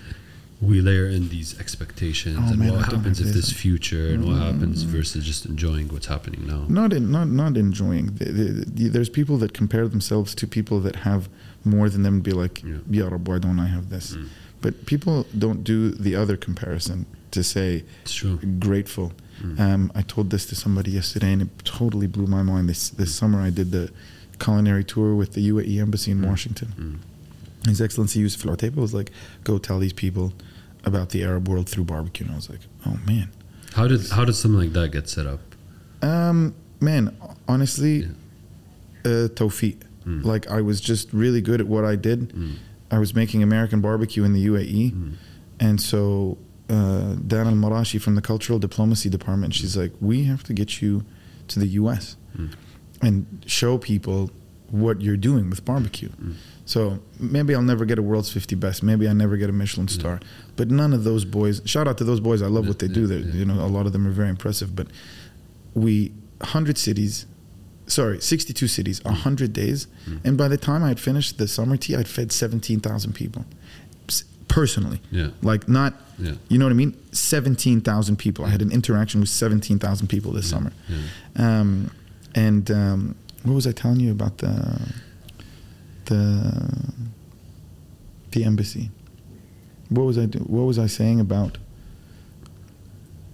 [0.71, 3.47] we layer in these expectations Oh, and man, I what don't happens have if this.
[3.49, 4.47] this future and what Mm.
[4.51, 6.61] happens versus just enjoying what's happening now.
[6.81, 8.47] not in, not not enjoying the, the,
[8.77, 11.23] the, there's people that compare themselves to people that have
[11.66, 12.78] more than them be like Yeah.
[12.90, 14.28] yeah Rab, why don't I have this Mm.
[14.62, 18.38] but people don't do the other comparison to say It's true.
[18.60, 19.12] grateful.
[19.44, 19.60] Mm.
[19.60, 22.70] Um, I told this to somebody yesterday, and it totally blew my mind.
[22.70, 23.90] This this summer, I did the
[24.40, 26.28] culinary tour with the UAE embassy in Mm.
[26.30, 26.70] Washington.
[26.80, 27.68] Mm.
[27.70, 29.12] His Excellency Yousef Al Otaiba was like,
[29.44, 30.32] "Go tell these people
[30.86, 33.28] about the Arab world through barbecue." And I was like, "Oh man,
[33.74, 35.42] How did how did something like that get set up?
[36.02, 37.12] um, man,
[37.48, 38.08] honestly, Yeah.
[39.12, 39.76] uh, tawfiq.
[40.06, 40.24] Mm.
[40.24, 42.30] Like I was just really good at what I did.
[42.30, 42.54] Mm.
[42.92, 45.14] I was making American barbecue in the UAE, Mm.
[45.60, 46.38] and so
[46.70, 50.82] uh, Dana Al Marashi from the Cultural Diplomacy Department, she's like, we have to get
[50.82, 51.04] you
[51.48, 52.18] to the U.S.
[52.38, 52.50] Mm.
[53.02, 54.32] and show people
[54.72, 56.10] what you're doing with barbecue.
[56.10, 56.34] Mm.
[56.66, 58.82] So maybe I'll never get a world's 50 best.
[58.82, 60.20] Maybe I never get a Michelin star.
[60.56, 61.62] But none of those boys.
[61.66, 62.42] Shout out to those boys.
[62.42, 63.06] I love what they do.
[63.06, 63.20] They're.
[63.20, 64.76] You know, a lot of them are very impressive.
[64.76, 64.88] But
[65.76, 67.28] we 100 cities.
[67.88, 69.88] Sorry, 62 cities, 100 days.
[70.10, 70.26] Mm.
[70.26, 73.46] And by the time I had finished the summer tea, I'd fed 17,000 people
[74.48, 75.02] personally.
[75.12, 76.96] Yeah, Like, not, yeah, you know what I mean?
[77.12, 78.46] 17,000 people.
[78.46, 80.72] I had an interaction with 17,000 people this yeah, summer.
[80.88, 81.60] Yeah.
[81.60, 81.92] Um,
[82.34, 84.94] and um, what was I telling you about the
[86.06, 86.94] the
[88.32, 88.92] the embassy?
[89.90, 91.58] What was I do, What was I saying about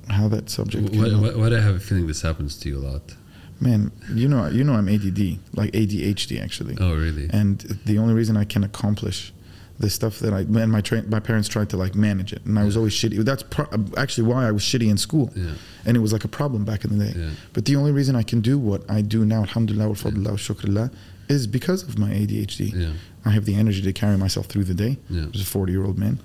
[0.09, 0.89] how that subject?
[0.89, 1.21] Why, came up?
[1.21, 3.15] why, why do I have a feeling this happens to you a lot?
[3.61, 6.75] Man, you know, you know, I'm ADD, like ADHD actually.
[6.79, 7.29] Oh, really?
[7.31, 9.31] And the only reason I can accomplish
[9.79, 12.57] the stuff that I and my tra- my parents tried to like manage it, and
[12.57, 13.23] I was always shitty.
[13.23, 15.51] That's pro- actually why I was shitty in school, Yeah,
[15.85, 17.13] and it was like a problem back in the day.
[17.19, 20.37] yeah, But the only reason I can do what I do now, alhamdulillah wa fadlillah
[20.37, 20.91] shukrullah,
[21.29, 22.73] is because of my ADHD.
[22.75, 22.91] yeah,
[23.25, 25.83] I have the energy to carry myself through the day yeah, as a 40 year
[25.85, 26.19] old man.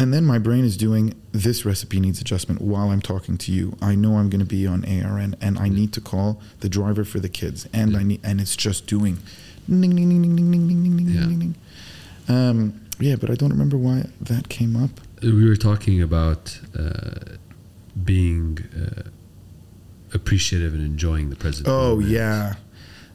[0.00, 3.76] And then my brain is doing this recipe needs adjustment while I'm talking to you.
[3.82, 7.04] I know I'm going to be on ARN and I need to call the driver
[7.04, 7.66] for the kids.
[7.72, 7.98] And Yeah.
[7.98, 9.18] I need, and it's just doing
[9.68, 11.20] ding, ding, ding, ding, ding, ding, ding, ding, ding, Yeah.
[11.26, 11.54] ding, ding.
[12.28, 14.90] Um, yeah, but I don't remember why that came up.
[15.22, 17.36] We were talking about uh,
[18.04, 19.02] being uh,
[20.14, 21.66] appreciative and enjoying the present.
[21.68, 22.54] Oh yeah.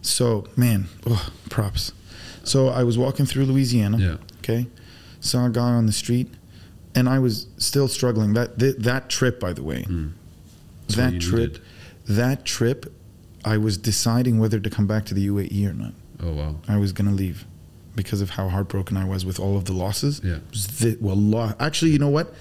[0.01, 1.93] So man, oh, props.
[2.43, 3.97] So I was walking through Louisiana.
[3.97, 4.17] Yeah.
[4.39, 4.67] Okay.
[5.21, 6.29] Saw a guy on the street,
[6.95, 8.33] and I was still struggling.
[8.33, 10.11] That th- that trip, by the way, Mm.
[10.89, 11.61] That trip, needed.
[12.07, 12.93] that trip,
[13.45, 15.93] I was deciding whether to come back to the UAE or not.
[16.21, 16.55] Oh wow.
[16.67, 17.45] I was gonna leave
[17.95, 20.21] because of how heartbroken I was with all of the losses.
[20.23, 20.39] Yeah.
[20.79, 22.33] The- well, lo- actually, you know what?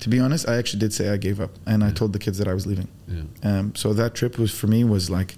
[0.00, 2.38] To be honest, I actually did say I gave up, and I told the kids
[2.38, 2.88] that I was leaving.
[3.06, 3.22] Yeah.
[3.42, 5.36] Um, so that trip was for me was like,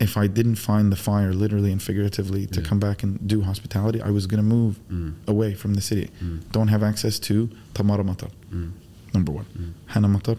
[0.00, 2.66] if I didn't find the fire, literally and figuratively, to Yeah.
[2.66, 5.14] come back and do hospitality, I was gonna move Mm.
[5.26, 6.10] away from the city.
[6.22, 6.40] Mm.
[6.52, 8.70] Don't have access to Tamara Mattar, Mm.
[9.14, 9.46] number one.
[9.58, 9.70] Mm.
[9.86, 10.38] Hana Mattar,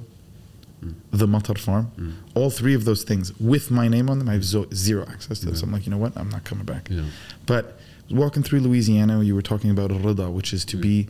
[0.83, 0.93] Mm.
[1.11, 1.87] the Mattar farm.
[1.99, 2.11] Mm.
[2.35, 5.39] All three of those things with my name on them, I have zo- zero access
[5.39, 5.47] to.
[5.49, 5.55] Yeah.
[5.55, 6.13] So I'm like, you know what?
[6.15, 6.87] I'm not coming back.
[6.89, 7.01] Yeah.
[7.45, 7.79] But
[8.09, 11.07] walking through Louisiana, you were talking about rida, which is to be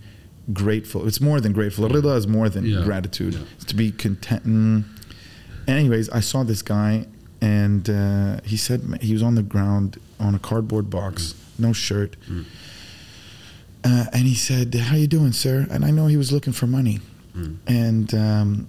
[0.51, 1.07] grateful.
[1.07, 1.87] It's more than grateful.
[1.87, 3.37] Rida is more than gratitude.
[3.57, 4.85] It's to be content.
[5.67, 7.05] Anyways, I saw this guy,
[7.41, 12.15] and uh, he said he was on the ground on a cardboard box, no shirt,
[12.29, 12.45] Mm.
[13.83, 16.67] uh, and he said, "How you doing, sir?" And I know he was looking for
[16.67, 16.99] money,
[17.35, 17.55] Mm.
[17.67, 18.67] and um,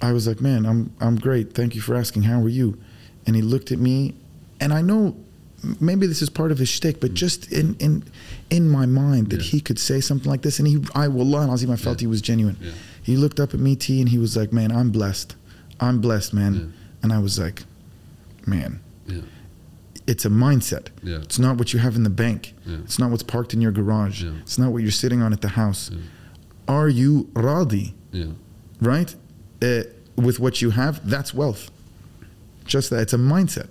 [0.00, 1.52] I was like, "Man, I'm I'm great.
[1.54, 2.22] Thank you for asking.
[2.24, 2.78] How are you?"
[3.26, 4.14] And he looked at me,
[4.60, 5.16] and I know
[5.78, 8.04] maybe this is part of his shtick, but just in in
[8.50, 9.46] in my mind that Yeah.
[9.52, 12.04] he could say something like this, and he, I wallah azim, I felt Yeah.
[12.04, 12.56] he was genuine.
[12.60, 12.70] Yeah.
[13.02, 15.34] He looked up at me, T, and he was like, "Man, I'm blessed.
[15.80, 16.72] I'm blessed, man."
[17.02, 17.64] And I was like,
[18.46, 19.20] "Man, Yeah.
[20.06, 20.88] it's a mindset.
[21.02, 21.16] Yeah.
[21.18, 22.54] It's not what you have in the bank.
[22.66, 22.76] Yeah.
[22.84, 24.22] It's not what's parked in your garage.
[24.22, 24.32] Yeah.
[24.42, 25.90] It's not what you're sitting on at the house.
[26.68, 28.26] Are you radi, Yeah.
[28.80, 29.14] right?
[29.62, 29.82] Uh,
[30.16, 31.70] with what you have, that's wealth.
[32.64, 33.00] Just that.
[33.00, 33.70] It's a mindset.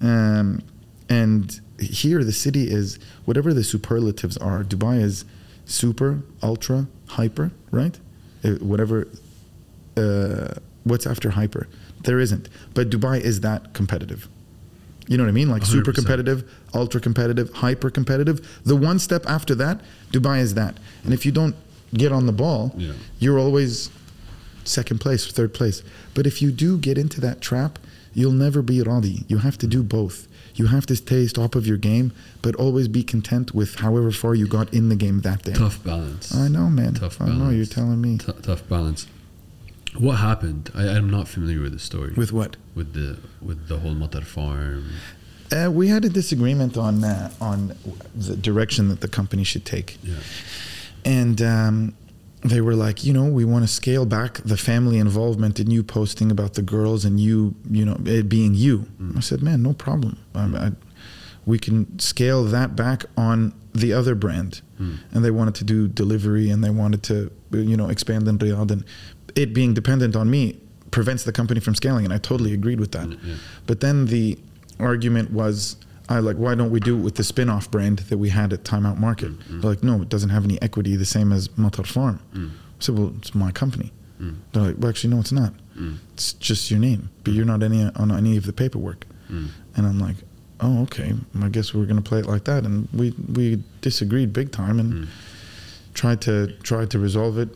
[0.00, 0.60] Um,
[1.08, 4.64] and here, the city is whatever the superlatives are.
[4.64, 5.24] Dubai is
[5.64, 7.98] super, ultra, hyper, right?
[8.44, 9.06] Uh, whatever.
[9.96, 11.66] Uh, what's after hyper?
[12.04, 12.48] There isn't.
[12.74, 14.28] But Dubai is that competitive.
[15.06, 15.48] You know what I mean?
[15.48, 15.94] Like super 100%.
[15.94, 18.60] competitive, ultra competitive, hyper competitive.
[18.64, 19.80] The one step after that,
[20.12, 20.76] Dubai is that.
[21.04, 21.56] And if you don't
[21.94, 22.92] get on the ball, Yeah.
[23.18, 23.90] you're always
[24.64, 25.82] second place third place.
[26.14, 27.78] But if you do get into that trap,
[28.12, 29.24] you'll never be radi.
[29.28, 30.28] You have to do both.
[30.54, 34.34] You have to stay top of your game, but always be content with however far
[34.34, 35.52] you got in the game that day.
[35.52, 36.34] Tough balance.
[36.34, 36.94] I know, man.
[36.94, 37.48] Tough I know.
[37.50, 38.18] You're telling me.
[38.18, 39.06] T- tough balance.
[39.96, 40.70] What happened?
[40.74, 42.12] I, I'm not familiar with the story.
[42.16, 42.56] With what?
[42.74, 44.90] with the with the whole Mattar farm.
[45.50, 47.74] Uh, we had a disagreement on uh, on
[48.14, 49.98] the direction that the company should take.
[50.02, 50.16] Yeah.
[51.04, 51.94] and um,
[52.44, 55.82] they were like, you know, we want to scale back the family involvement in you
[55.82, 58.86] posting about the girls and you, you know, it being you.
[59.16, 60.18] I said, man, no problem.
[60.34, 60.70] I, I,
[61.46, 64.60] we can scale that back on the other brand.
[64.78, 68.70] And they wanted to do delivery and they wanted to, you know, expand in Riyadh.
[68.70, 68.84] And
[69.38, 70.60] it being dependent on me
[70.90, 72.04] prevents the company from scaling.
[72.04, 73.08] And I totally agreed with that.
[73.08, 73.34] Mm, yeah.
[73.66, 74.38] But then the
[74.80, 75.76] argument was,
[76.08, 78.64] I like, why don't we do it with the spin-off brand that we had at
[78.64, 79.32] Timeout Market?
[79.32, 79.60] Mm, mm.
[79.60, 82.18] They're like, no, it doesn't have any equity, the same as Mattar Farm.
[82.34, 83.92] I said, well, it's my company.
[84.52, 85.52] They're like, well, actually, no, it's not.
[86.14, 89.06] It's just your name, but you're not any on any of the paperwork.
[89.76, 90.16] And I'm like,
[90.58, 91.14] oh, okay.
[91.40, 92.64] I guess we're gonna play it like that.
[92.64, 95.06] And we we disagreed big time and
[95.94, 97.50] tried to tried to resolve it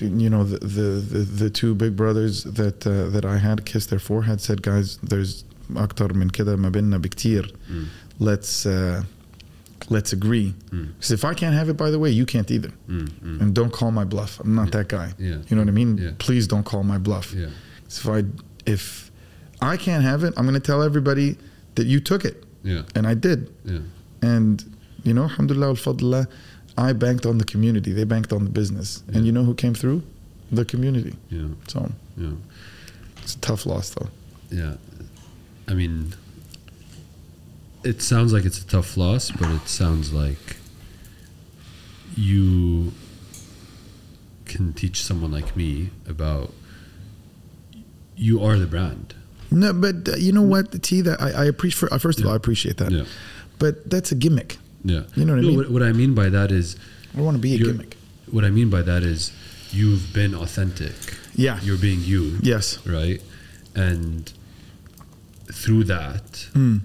[0.00, 3.90] You know, the the, the, the two big brothers that uh, that I had kissed
[3.90, 7.52] their forehead, said, guys, there's أكتر من كده ما بيننا بكتير.
[8.20, 9.02] Let's uh,
[9.88, 10.54] let's agree.
[10.70, 12.70] Because if I can't have it, by the way, you can't either.
[12.88, 14.38] Mm, And don't call my bluff.
[14.40, 15.12] I'm not that guy.
[15.18, 15.38] Yeah.
[15.48, 15.98] You know what I mean?
[15.98, 16.10] Yeah.
[16.18, 17.32] Please don't call my bluff.
[17.34, 17.46] Yeah.
[17.88, 18.28] So if I
[18.74, 19.10] if
[19.60, 21.36] I can't have it, I'm going to tell everybody
[21.76, 22.82] that you took it, Yeah.
[22.96, 23.38] and I did.
[23.64, 23.78] Yeah.
[24.20, 24.54] And
[25.04, 26.26] you know, alhamdulillah, al-fadlillah,
[26.77, 27.91] I banked on the community.
[27.91, 29.03] They banked on the business.
[29.09, 29.17] Yeah.
[29.17, 30.03] And you know who came through?
[30.51, 31.15] The community.
[31.29, 31.47] Yeah.
[31.67, 32.31] So Yeah.
[33.23, 34.09] it's a tough loss, though.
[34.51, 34.75] Yeah.
[35.67, 36.13] I mean,
[37.83, 40.57] it sounds like it's a tough loss, but it sounds like
[42.15, 42.93] you
[44.45, 46.53] can teach someone like me about
[48.15, 49.13] you are the brand.
[49.51, 51.01] No, but uh, you know what, T?
[51.01, 51.89] That I, I appreciate.
[52.01, 52.29] First of Yeah.
[52.29, 52.91] all, I appreciate that.
[52.91, 53.03] Yeah.
[53.59, 54.57] But that's a gimmick.
[54.83, 55.03] Yeah.
[55.15, 55.57] You know what I mean?
[55.57, 56.75] What, what I mean by that is
[57.13, 57.97] I don't want to be a gimmick.
[58.31, 59.31] what I mean by that is
[59.71, 60.93] you've been authentic.
[61.35, 61.59] Yeah.
[61.61, 62.37] You're being you.
[62.41, 62.85] Yes.
[62.85, 63.21] Right?
[63.75, 64.31] And
[65.51, 66.81] through that, Mm.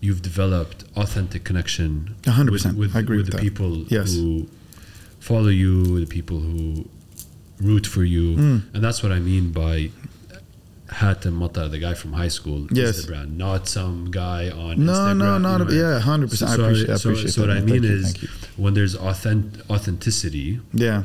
[0.00, 2.78] you've developed authentic connection A hundred with, percent.
[2.78, 3.42] with, I agree with with the that.
[3.42, 4.14] people Yes.
[4.14, 4.48] who
[5.20, 6.88] follow you, the people who
[7.60, 8.36] root for you.
[8.36, 8.62] Mm.
[8.74, 9.90] And that's what I mean by
[10.92, 12.98] Hattem Mattar, the guy from high school, Yes.
[12.98, 15.16] is the brand, not some guy on No, Instagram.
[15.18, 16.50] no, no, not a, yeah, hundred percent.
[16.52, 16.90] I So- appreciate.
[16.90, 17.48] I appreciate so that.
[17.48, 18.14] what I mean you, is
[18.56, 21.04] when there's authentic, authenticity, yeah,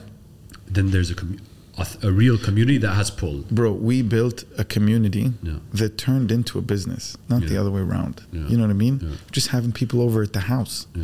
[0.70, 3.46] then there's a auth- a real community that has pull.
[3.52, 5.54] bro, we built a community Yeah.
[5.74, 8.22] that turned into a business, not the other way around.
[8.34, 8.48] Yeah.
[8.50, 9.00] You know what I mean?
[9.02, 9.10] Yeah.
[9.32, 11.04] Just having people over at the house, Yeah.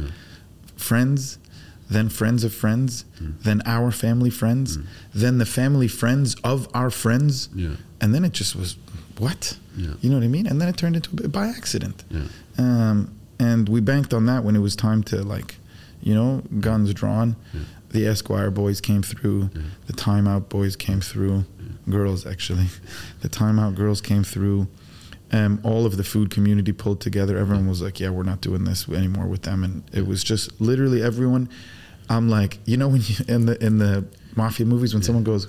[0.75, 1.37] friends,
[1.89, 3.33] then friends of friends, Mm.
[3.43, 4.79] then our family friends,
[5.13, 7.75] then the family friends of our friends, Yeah.
[8.01, 8.77] and then it just was
[9.17, 9.57] what?
[9.77, 9.91] Yeah.
[10.01, 10.47] You know what I mean?
[10.47, 12.03] And then it turned into a, by accident.
[12.09, 12.21] Yeah.
[12.57, 15.55] Um, and we banked on that when it was time to like,
[16.01, 17.35] you know, guns drawn.
[17.89, 19.49] The Esquire boys came through.
[19.85, 21.45] The Timeout boys came through.
[21.89, 22.67] Girls actually,
[23.21, 24.67] the Timeout girls came through.
[25.33, 27.37] Um, all of the food community pulled together.
[27.37, 30.61] Everyone was like, "Yeah, we're not doing this anymore with them." And it was just
[30.61, 31.49] literally everyone.
[32.09, 34.05] I'm like, you know, when you in the in the
[34.35, 35.47] mafia movies when someone goes,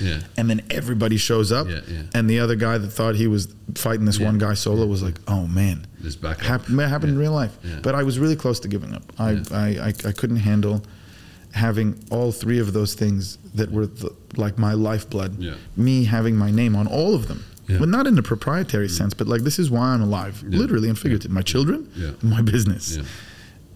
[0.00, 0.20] Yeah.
[0.36, 2.02] and then everybody shows up, Yeah, yeah.
[2.14, 4.26] and the other guy that thought he was fighting this Yeah.
[4.26, 7.56] one guy solo was like, "Oh man." This back Hap- happened in real life.
[7.62, 7.80] Yeah.
[7.82, 9.12] But I was really close to giving up.
[9.18, 9.42] I, Yeah.
[9.52, 10.82] I, I, I couldn't handle
[11.52, 15.38] having all three of those things that were the, like my lifeblood.
[15.40, 15.54] Yeah.
[15.76, 17.44] Me having my name on all of them.
[17.66, 17.78] Yeah.
[17.78, 20.58] But not in a proprietary sense, but like this is why I'm alive, Yeah.
[20.58, 21.30] literally and figurative.
[21.30, 22.10] My children, Yeah.
[22.22, 22.96] my business.
[22.96, 23.04] Yeah.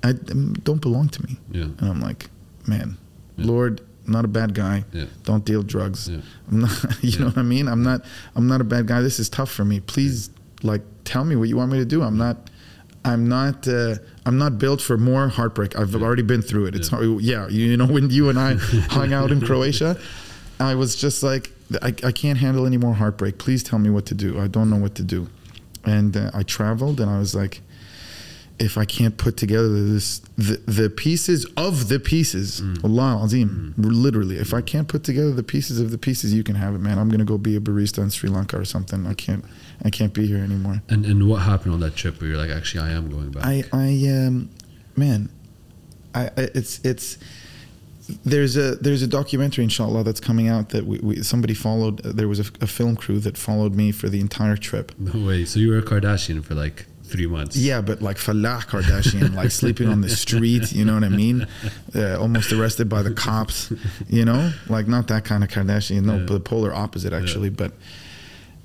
[0.02, 1.38] I um, don't belong to me.
[1.50, 1.62] Yeah.
[1.78, 2.28] And I'm like,
[2.66, 2.96] man,
[3.36, 3.46] Yeah.
[3.46, 4.84] Lord, I'm not a bad guy.
[4.92, 5.06] Yeah.
[5.24, 6.08] Don't deal drugs.
[6.08, 6.18] Yeah.
[6.50, 7.66] I'm not, you know what I mean?
[7.68, 8.04] I'm not,
[8.36, 9.00] I'm not a bad guy.
[9.00, 9.80] This is tough for me.
[9.80, 10.30] Please
[10.62, 12.02] Like, tell me what you want me to do.
[12.02, 12.36] I'm not.
[13.04, 13.66] I'm not.
[13.68, 13.94] Uh,
[14.26, 15.78] I'm not built for more heartbreak.
[15.78, 16.74] I've already been through it.
[16.74, 16.98] It's Yeah.
[16.98, 17.48] hard, yeah.
[17.48, 18.54] You know when you and I
[18.96, 19.96] hung out in Croatia,
[20.58, 21.52] I was just like,
[21.82, 23.38] I, I can't handle any more heartbreak.
[23.38, 24.40] Please tell me what to do.
[24.40, 25.28] I don't know what to do.
[25.84, 27.60] And uh, I traveled, and I was like,
[28.58, 34.36] if I can't put together this the, the pieces of the pieces, Allah Azim, literally,
[34.36, 36.98] if I can't put together the pieces of the pieces, you can have it, man.
[36.98, 39.06] I'm gonna go be a barista in Sri Lanka or something.
[39.06, 39.44] I can't,
[39.84, 40.82] I can't be here anymore.
[40.88, 43.44] And and what happened on that trip where you're like, actually, I am going back?
[43.44, 44.50] I, I, um,
[44.96, 45.30] man,
[46.14, 47.18] I, I, it's, it's.
[48.24, 51.98] There's a there's a documentary, inshallah, that's coming out that we, we somebody followed.
[52.02, 54.92] There was a, a film crew that followed me for the entire trip.
[54.98, 55.44] no way.
[55.44, 57.56] So you were a Kardashian for like three months.
[57.56, 61.46] Yeah, but like Falah Kardashian, like sleeping on the street, you know what I mean?
[61.94, 63.72] Uh, almost arrested by the cops,
[64.08, 64.52] you know?
[64.68, 66.26] Like not that kind of Kardashian, no, Yeah.
[66.26, 67.48] the polar opposite actually.
[67.48, 67.72] But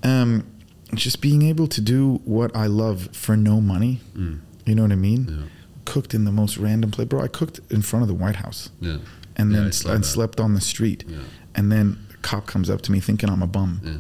[0.04, 0.46] um,
[0.94, 4.40] just being able to do what I love for no money, Mm.
[4.66, 5.28] you know what I mean?
[5.30, 5.46] Yeah.
[5.86, 7.08] Cooked in the most random place.
[7.08, 8.98] Bro, I cooked in front of the White House Yeah.
[9.36, 11.04] And Yeah, then I saw and slept on the street.
[11.08, 11.20] Yeah.
[11.56, 13.82] And then a cop comes up to me thinking I'm a bum.
[13.84, 13.94] Yeah.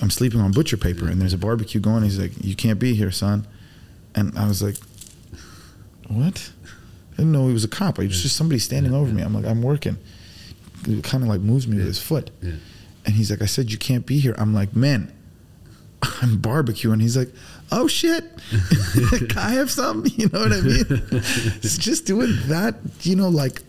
[0.00, 2.04] I'm sleeping on butcher paper and there's a barbecue going.
[2.04, 3.46] He's like, You can't be here, son.
[4.14, 4.76] And I was like,
[6.08, 6.50] What?
[7.14, 7.98] I didn't know he was a cop.
[7.98, 9.22] It was just somebody standing over me.
[9.22, 9.98] I'm like, I'm working.
[10.86, 12.30] He kind of like moves me with his foot.
[12.40, 14.34] And he's like, I said, You can't be here.
[14.38, 15.12] I'm like, Man,
[16.22, 17.00] I'm barbecuing.
[17.00, 17.32] He's like,
[17.70, 18.24] Oh shit.
[19.28, 20.04] Can I have some?
[20.16, 20.86] You know what I mean?
[21.62, 23.62] it's just doing that, you know, like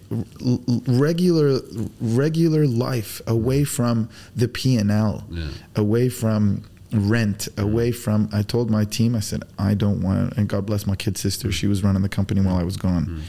[0.88, 1.60] regular
[2.02, 5.50] regular life away from the P and L Yeah.
[5.76, 8.30] away from rent, away from.
[8.34, 11.52] I told my team, I said, I don't want, and God bless my kid sister,
[11.52, 13.06] she was running the company while I was gone.
[13.06, 13.22] Mm-hmm.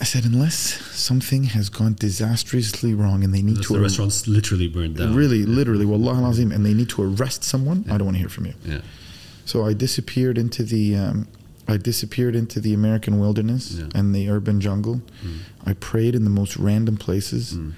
[0.00, 0.56] I said, unless
[0.90, 5.14] something has gone disastrously wrong and they need Unless to the restaurant's literally burned down.
[5.14, 8.28] really, literally, wallah azim, and they need to arrest someone, I don't want to hear
[8.28, 8.54] from you.
[8.64, 8.80] Yeah.
[9.44, 11.28] So I disappeared into the, um,
[11.68, 13.88] I disappeared into the American wilderness Yeah.
[13.94, 15.02] and the urban jungle.
[15.66, 17.54] I prayed in the most random places.
[17.54, 17.72] Mm.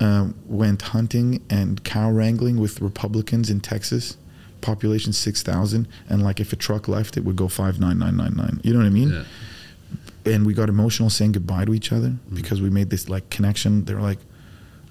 [0.00, 4.16] Um, went hunting and cow wrangling with Republicans in Texas.
[4.60, 8.16] Population six thousand, and like if a truck left, it would go five nine nine
[8.16, 8.60] nine nine.
[8.62, 9.10] You know what I mean?
[9.10, 9.24] Yeah.
[10.32, 12.36] and we got emotional saying goodbye to each other Mm-hmm.
[12.36, 13.84] because we made this like connection.
[13.86, 14.18] They're like,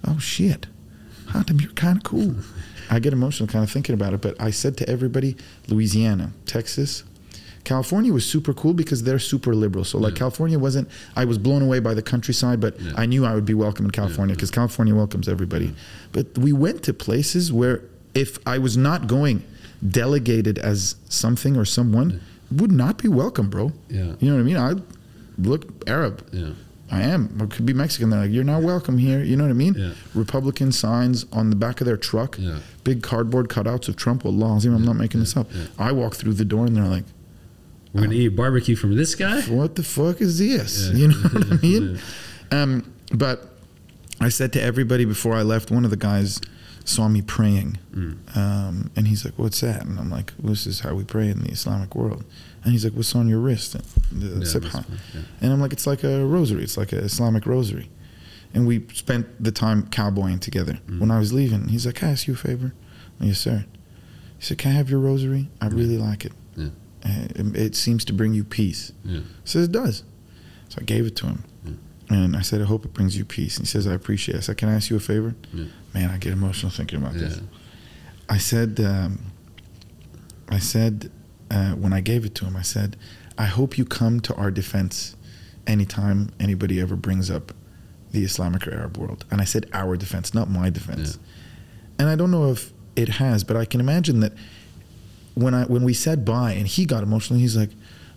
[0.05, 0.67] "Oh shit,
[1.27, 2.35] Hattem, you're kind of cool."
[2.91, 5.37] I get emotional kind of thinking about it, but I said to everybody,
[5.69, 7.03] Louisiana, Texas,
[7.63, 9.85] California was super cool because they're super liberal.
[9.85, 10.19] So like Yeah.
[10.19, 10.89] California wasn't.
[11.15, 12.91] I was blown away by the countryside, but Yeah.
[12.97, 15.73] I knew I would be welcome in California because California welcomes everybody.
[16.11, 17.81] But we went to places where
[18.13, 19.43] if I was not going
[19.87, 22.19] delegated as something or someone,
[22.51, 23.71] would not be welcome, bro.
[23.89, 24.13] Yeah.
[24.19, 24.57] You know what I mean?
[24.57, 24.73] I
[25.37, 26.23] look Arab.
[26.33, 26.49] Yeah.
[26.91, 27.37] I am.
[27.41, 28.09] I could be Mexican.
[28.09, 29.23] They're like, you're not welcome here.
[29.23, 29.75] You know what I mean?
[29.75, 29.93] Yeah.
[30.13, 32.35] Republican signs on the back of their truck.
[32.37, 32.59] Yeah.
[32.83, 34.25] Big cardboard cutouts of Trump.
[34.25, 35.47] Wallah azim, I'm not making this up.
[35.53, 35.67] yeah.
[35.79, 37.05] I walk through the door and they're like,
[37.93, 39.41] We're gonna eat barbecue from this guy.
[39.43, 40.89] what the fuck is this?
[40.89, 40.95] Yeah.
[40.97, 41.99] You know what I mean?
[42.51, 43.47] Um, but
[44.19, 46.41] I said to everybody before I left, one of the guys
[46.83, 47.77] saw me praying.
[47.93, 48.35] Mm.
[48.37, 49.85] Um, and he's like, what's that?
[49.85, 52.25] And I'm like, this is how we pray in the Islamic world.
[52.63, 53.73] And he's like, what's on your wrist?
[53.73, 53.79] The
[54.27, 54.85] Yeah, sibha.
[55.15, 55.21] yeah.
[55.41, 56.63] And I'm like, it's like a rosary.
[56.63, 57.89] It's like an Islamic rosary.
[58.53, 60.79] And we spent the time cowboying together.
[60.87, 60.99] Mm.
[60.99, 62.73] When I was leaving, he's like, can I ask you a favor?
[63.19, 63.65] I'm, yes, sir.
[64.37, 65.49] He said, can I have your rosary?
[65.59, 66.33] I really like it.
[66.55, 66.67] Yeah.
[67.05, 68.91] Uh, It, it seems to bring you peace.
[69.05, 69.21] Yeah.
[69.43, 70.03] Says, it does.
[70.69, 71.43] So I gave it to him.
[72.09, 73.55] And I said, I hope it brings you peace.
[73.57, 74.39] And he says, I appreciate it.
[74.39, 75.33] I said, can I ask you a favor?
[75.53, 75.65] Yeah.
[75.93, 77.21] Man, I get emotional thinking about Yeah.
[77.21, 77.39] this.
[78.27, 79.31] I said, um,
[80.49, 81.09] I said,
[81.51, 82.95] uh, when I gave it to him, I said,
[83.37, 85.15] I hope you come to our defense
[85.67, 87.51] anytime anybody ever brings up
[88.11, 89.25] the Islamic or Arab world.
[89.29, 91.19] And I said, our defense, not my defense.
[91.99, 94.33] And I don't know if it has, but I can imagine that
[95.33, 97.69] when I when we said bye and he got emotional, he's like,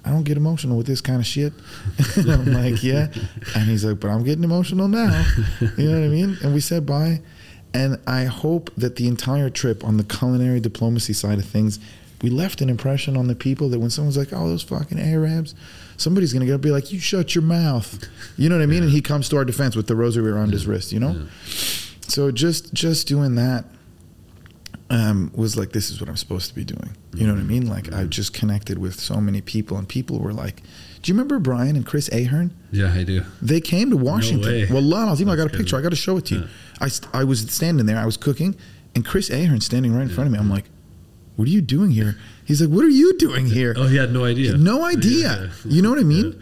[0.04, 1.52] I don't get emotional with this kind of shit.
[2.16, 3.08] and I'm like, yeah.
[3.54, 5.26] And he's like, but I'm getting emotional now.
[5.60, 6.36] You know what I mean?
[6.42, 7.20] And we said bye.
[7.72, 11.80] And I hope that the entire trip on the culinary diplomacy side of things,
[12.24, 15.54] we left an impression on the people that when someone's like, oh, those fucking Arabs,
[15.98, 18.02] somebody's to get up and be like, you shut your mouth.
[18.38, 18.82] You know what I mean?
[18.82, 21.10] And he comes to our defense with the rosary around his wrist, you know?
[21.12, 21.26] Yeah.
[22.08, 23.66] So just just doing that
[24.88, 26.96] um, was like, this is what I'm supposed to be doing.
[27.14, 27.68] You know what I mean?
[27.68, 30.62] Like I just connected with so many people, and people were like,
[31.02, 32.54] "Do you remember Brian and Chris Ahern?
[32.72, 33.22] Yeah, I do.
[33.40, 34.50] They came to Washington.
[34.50, 34.66] way.
[34.70, 35.76] well, Lon, I'll see I got a That's picture.
[35.76, 35.84] I good.
[35.84, 36.40] got to show it to you.
[36.40, 36.88] Yeah.
[37.12, 37.98] I, I was standing there.
[37.98, 38.56] I was cooking,
[38.94, 40.38] and Chris Ahern standing right in front of me.
[40.38, 40.64] I'm like,
[41.36, 44.12] "What are you doing here?" He's like, "What are you doing here?" Oh, he had
[44.12, 44.56] no idea.
[44.56, 45.50] No idea.
[45.64, 45.72] Yeah.
[45.72, 46.40] You know what I mean?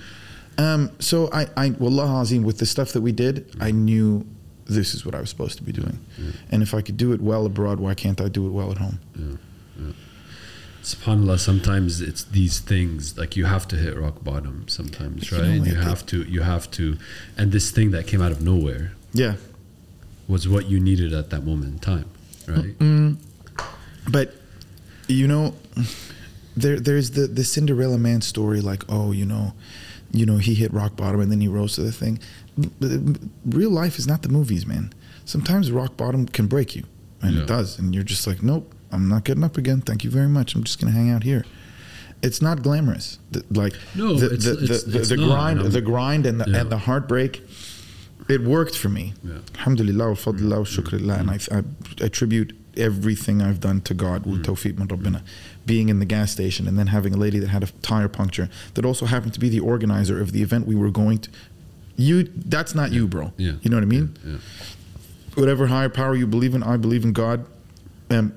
[0.59, 4.27] Um, so I, I, wallah azim, with the stuff that we did, I knew
[4.67, 5.99] this is what I was supposed to be doing.
[6.51, 8.79] And if I could do it well abroad, why can't I do it well at
[8.79, 8.99] home?
[10.83, 15.47] subhanallah sometimes it's these things like you have to hit rock bottom sometimes You right
[15.47, 16.99] know, and you have to you have to
[17.39, 19.35] and this thing that came out of nowhere Yeah.
[20.27, 22.07] was what you needed at that moment in time
[22.49, 23.17] right Mm,
[24.11, 24.35] but
[25.09, 25.55] you know,
[26.57, 28.61] there there's the the Cinderella man story.
[28.61, 29.53] Like, oh, you know,
[30.13, 32.19] you know, he hit rock bottom and then he rose to the thing.
[33.47, 34.93] Real life is not the movies, man.
[35.25, 36.85] Sometimes rock bottom can break you,
[37.23, 37.43] and Yeah.
[37.43, 39.81] it does, and you're just like, nope, I'm not getting up again.
[39.81, 40.55] Thank you very much.
[40.55, 41.45] I'm just gonna hang out here.
[42.23, 43.19] It's not glamorous.
[43.33, 46.49] The- Like No, the it's- the, it's- the, it's the grind, the grind, and the,
[46.49, 46.61] Yeah.
[46.61, 47.43] and the heartbreak.
[48.29, 49.15] It worked for me.
[49.25, 49.39] Yeah.
[49.57, 51.19] Alhamdulillah wa fadlillah wa shukrillah.
[51.21, 51.63] And I, I
[52.05, 55.23] attribute everything I've done to God with tawfiq min rabbina.
[55.67, 58.49] Being in the gas station and then having a lady that had a tire puncture
[58.75, 61.31] that also happened to be the organizer of the event we were going to.
[61.97, 63.33] You, that's not you, bro.
[63.37, 64.17] yeah You know what I mean?
[64.25, 64.39] yeah,
[65.35, 67.47] Whatever higher power you believe in, I believe in God.
[68.11, 68.35] Um,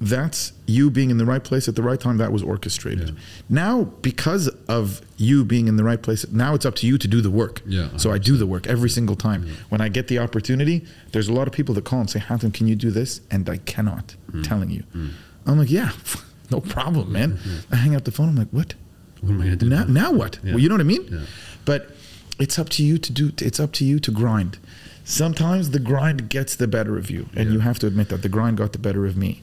[0.00, 2.18] that's you being in the right place at the right time.
[2.18, 3.10] That was orchestrated.
[3.10, 3.14] Yeah.
[3.48, 7.08] Now, because of you being in the right place, now it's up to you to
[7.08, 7.62] do the work.
[7.64, 9.46] Yeah, So I do the work every single time.
[9.68, 12.52] When I get the opportunity, there's a lot of people that call and say, Hattem,
[12.52, 13.20] can you do this?
[13.30, 14.16] And I cannot.
[14.32, 14.46] Mm.
[14.46, 14.82] Telling you.
[14.92, 15.08] Hmm.
[15.46, 15.92] I'm like, yeah,
[16.50, 17.32] no problem, man.
[17.32, 17.72] Hmm, hmm.
[17.74, 18.30] I hang up the phone.
[18.30, 18.74] I'm like, what?
[19.20, 20.38] what am i gonna do Now, now what?
[20.42, 20.52] Yeah.
[20.52, 21.06] Well, you know what I mean?
[21.10, 21.20] Yeah.
[21.64, 21.90] But
[22.38, 23.32] it's up to you to do.
[23.38, 24.58] It's up to you to grind.
[25.04, 27.54] Sometimes the grind gets the better of you, and Yeah.
[27.54, 29.42] you have to admit that the grind got the better of me.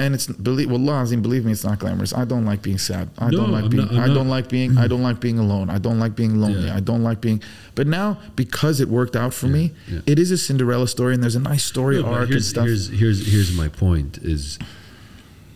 [0.00, 2.12] And it's believe Wallah Azim, believe me, it's not glamorous.
[2.14, 3.10] I don't like being sad.
[3.18, 3.86] I No, don't like I'm being.
[3.94, 4.78] not- I don't like being.
[4.78, 5.68] I don't like being alone.
[5.70, 6.66] I don't like being lonely.
[6.66, 6.76] Yeah.
[6.76, 7.42] I don't like being.
[7.74, 10.00] But now, because it worked out for me, yeah.
[10.06, 12.66] it is a Cinderella story, and there's a nice story No, arc and here's, stuff.
[12.66, 14.58] here's here's here's my point is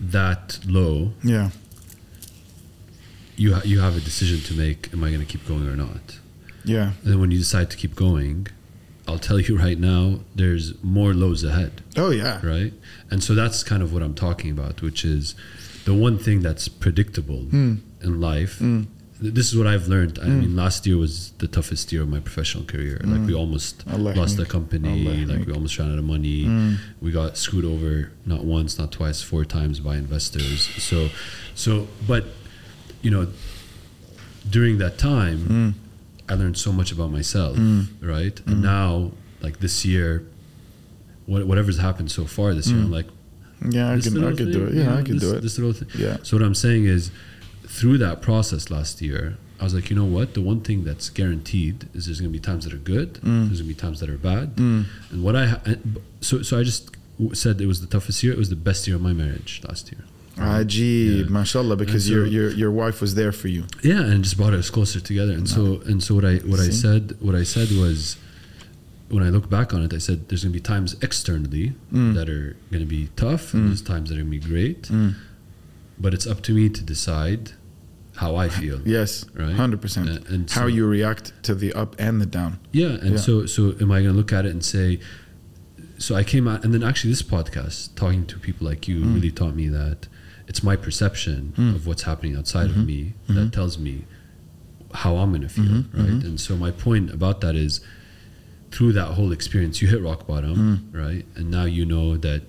[0.01, 1.51] that low yeah,
[3.37, 5.77] you ha- you have a decision to make am i going to keep going or
[5.77, 6.19] not
[6.67, 8.47] yeah, and then when you decide to keep going
[9.09, 11.83] i'll tell you right now there's more lows ahead.
[11.97, 12.73] Oh yeah, right?
[13.11, 15.35] And so that's kind of what i'm talking about which is
[15.85, 17.75] the one thing that's predictable Hmm.
[18.01, 18.59] in life.
[18.61, 18.87] Mm.
[19.21, 20.19] this is what i've learned.
[20.23, 22.97] I mean last year was the toughest year of my professional career.
[23.05, 24.03] Like we almost Hmm.
[24.23, 25.25] Lost the company.
[25.31, 26.45] Like we almost ran out of money.
[26.47, 26.77] Mm.
[27.05, 30.59] we got screwed over not once not twice four times by investors.
[30.91, 30.99] So
[31.55, 32.25] so but
[33.05, 33.25] you know
[34.57, 35.73] during that time Mm.
[36.29, 37.87] I learned so much about myself Mm.
[38.03, 40.25] right and now like this year
[41.27, 43.07] what, whatever's happened so far this year i'm like
[43.70, 43.93] yeah.
[43.93, 44.75] I can, I could do it.
[44.75, 45.41] you Yeah, know, I could this, do it.
[45.41, 46.16] this little thing Yeah.
[46.22, 47.11] so what i'm saying is
[47.66, 51.09] through that process last year i was like you know what the one thing that's
[51.09, 53.47] guaranteed is there's going to be times that are good Mm.
[53.49, 54.85] there's going to be times that are bad Mm.
[55.11, 55.62] and what i ha-
[56.20, 58.87] so so i just w- said it was the toughest year it was the best
[58.87, 60.03] year of my marriage last year
[60.37, 61.24] Ajib, Yeah.
[61.30, 63.64] mashallah, because so- your, your your wife was there for you.
[63.82, 66.70] yeah and just brought us closer together and so and so what i what i
[66.70, 68.16] said what i said was
[69.11, 72.14] when i look back on it i said there's going to be times externally Mm.
[72.16, 73.66] that are going to be tough and Mm.
[73.68, 75.14] there's times that are going to be great Mm.
[75.99, 77.53] but it's up to me to decide
[78.16, 79.55] how i feel Yes, Right.
[79.55, 80.09] hundred percent.
[80.09, 82.59] And- and How you react to the up and the down.
[82.72, 83.16] yeah and Yeah.
[83.26, 84.99] so so am i going to look at it and say
[85.99, 89.14] so i came out and then actually this podcast talking to people like you Mm.
[89.16, 90.09] really taught me that
[90.49, 91.75] it's my perception Mm.
[91.75, 92.77] of what's happening outside Mhm.
[92.81, 93.53] of me that Mhm.
[93.53, 94.05] tells me
[94.93, 95.85] how i'm going to feel Mhm.
[95.93, 96.25] right Mhm.
[96.25, 97.81] and so my point about that is
[98.71, 100.79] through that whole experience you hit rock bottom Mm.
[101.05, 102.43] right and now you know that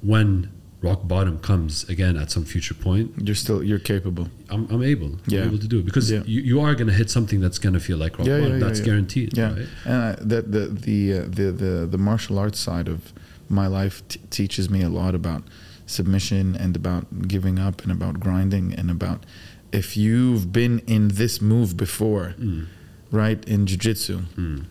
[0.00, 4.28] when rock bottom comes again at some future point You're still you're capable.
[4.48, 5.40] i'm, I'm able Yeah.
[5.42, 6.22] I'm able to do it because Yeah.
[6.24, 8.60] you, you are going to hit something that's going to feel like rock Yeah, bottom
[8.60, 12.38] yeah, that's guaranteed Yeah, right and I, the the the, uh, the the the martial
[12.38, 13.12] arts side of
[13.48, 15.42] my life t- teaches me a lot about
[15.88, 19.24] submission and about giving up and about grinding and about
[19.72, 22.66] if you've been in this move before, Mm.
[23.10, 24.64] right in jiu-jitsu, Mm.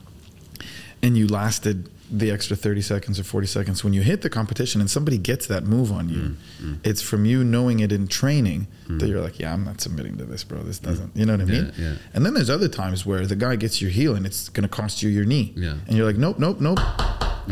[1.04, 4.80] and you lasted the extra 30 seconds or 40 seconds when you hit the competition
[4.80, 6.78] and somebody gets that move on you Mm.
[6.86, 9.10] it's from you knowing it in training that Mm.
[9.10, 11.46] you're like yeah i'm not submitting to this bro this doesn't you know what i
[11.46, 11.94] mean Yeah, yeah.
[12.14, 14.70] and then there's other times where the guy gets your heel and it's going to
[14.70, 15.74] cost you your knee Yeah.
[15.86, 16.80] and you're like nope nope nope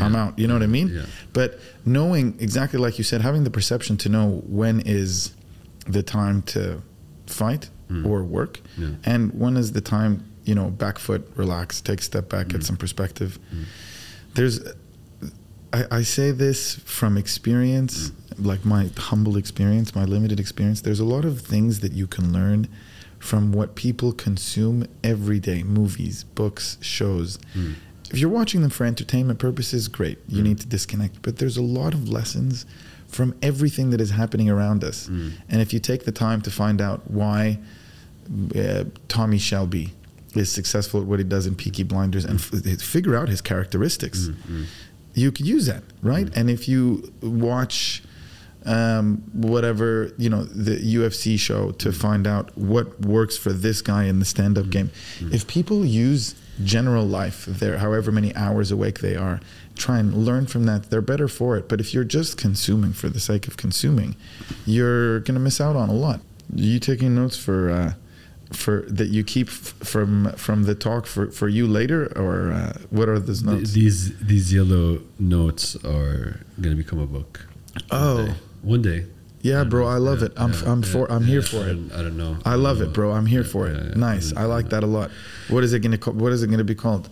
[0.04, 1.06] i'm out you know what i mean Yeah.
[1.32, 5.32] but knowing exactly like you said having the perception to know when is
[5.86, 6.82] the time to
[7.26, 8.04] fight Mm.
[8.04, 8.88] or work Yeah.
[9.04, 10.12] and when is the time
[10.44, 12.52] you know back foot relax take a step back Mm.
[12.52, 13.38] get some perspective
[14.34, 14.60] there's
[15.72, 21.04] I, I say this from experience like my humble experience my limited experience there's a
[21.04, 22.68] lot of things that you can learn
[23.18, 27.74] from what people consume every day movies books shows Mm.
[28.16, 30.46] If you're watching them for entertainment purposes great you Mm.
[30.48, 32.64] need to disconnect but there's a lot of lessons
[33.08, 35.32] from everything that is happening around us Mm.
[35.50, 37.58] and if you take the time to find out why
[38.56, 39.92] uh, Tommy Shelby
[40.34, 44.18] is successful at what he does in Peaky Blinders and f- figure out his characteristics,
[44.28, 44.64] Mm, mm.
[45.14, 46.28] you could use that, right?
[46.34, 48.02] And if you watch
[48.64, 54.02] um, whatever you know the UFC show to find out what works for this guy
[54.10, 54.90] in the stand-up game.
[55.30, 56.34] If people use
[56.64, 59.40] general life, there, however many hours awake they are,
[59.76, 60.90] try and learn from that.
[60.90, 61.68] They're better for it.
[61.68, 64.16] But if you're just consuming for the sake of consuming,
[64.64, 66.20] you're gonna miss out on a lot.
[66.54, 67.70] Are you taking notes for?
[67.70, 67.92] Uh,
[68.52, 72.78] for that you keep f- from from the talk for, for you later or uh,
[72.90, 77.44] what are those Th- notes these these yellow notes are gonna become a book.
[77.90, 78.34] Oh, one day.
[78.62, 79.06] one day.
[79.48, 81.78] Yeah bro i love Yeah, it i'm, yeah, I'm for i'm here I for it
[81.98, 82.36] I don't know.
[82.44, 82.94] i love don't it know.
[82.96, 84.70] bro i'm here for it nice i like Yeah.
[84.80, 85.10] that a lot
[85.48, 87.08] what is it gonna call, what is it gonna be called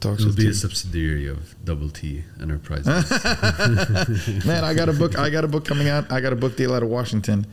[0.00, 0.54] talks It'll be a T.
[0.54, 2.86] subsidiary of Double T Enterprises.
[4.46, 6.56] man i got a book i got a book coming out i got a book
[6.56, 7.46] deal out of washington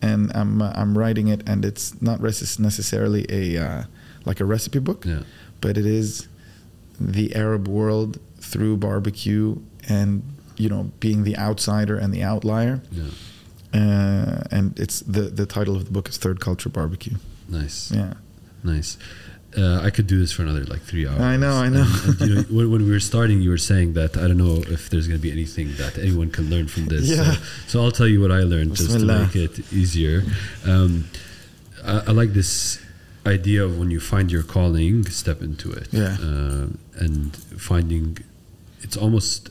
[0.00, 3.82] and i'm uh, i'm writing it and it's not res- necessarily a uh,
[4.24, 5.22] like a recipe book yeah.
[5.60, 6.28] but it is
[7.00, 9.56] the Arab world through barbecue
[9.88, 10.22] and
[10.62, 12.76] you know being the outsider and the outlier.
[12.90, 13.10] Yeah.
[13.74, 17.16] Uh, and it's the the title of the book is Third Culture Barbecue.
[17.48, 17.90] Nice.
[17.90, 18.14] Yeah,
[18.62, 18.96] Nice.
[19.56, 21.20] Uh, I could do this for another like three hours.
[21.20, 21.86] I know, I know.
[22.04, 24.38] And, and, you know when, when we were starting, you were saying that I don't
[24.38, 27.04] know if there's going to be anything that anyone can learn from this.
[27.04, 27.32] Yeah.
[27.32, 30.22] So, so I'll tell you what I learned just to make it easier.
[30.66, 31.04] Um,
[31.84, 32.80] I, I like this
[33.26, 35.88] idea of when you find your calling, step into it.
[35.92, 36.16] Yeah.
[36.20, 36.66] Uh,
[37.04, 38.18] and finding,
[38.80, 39.50] it's almost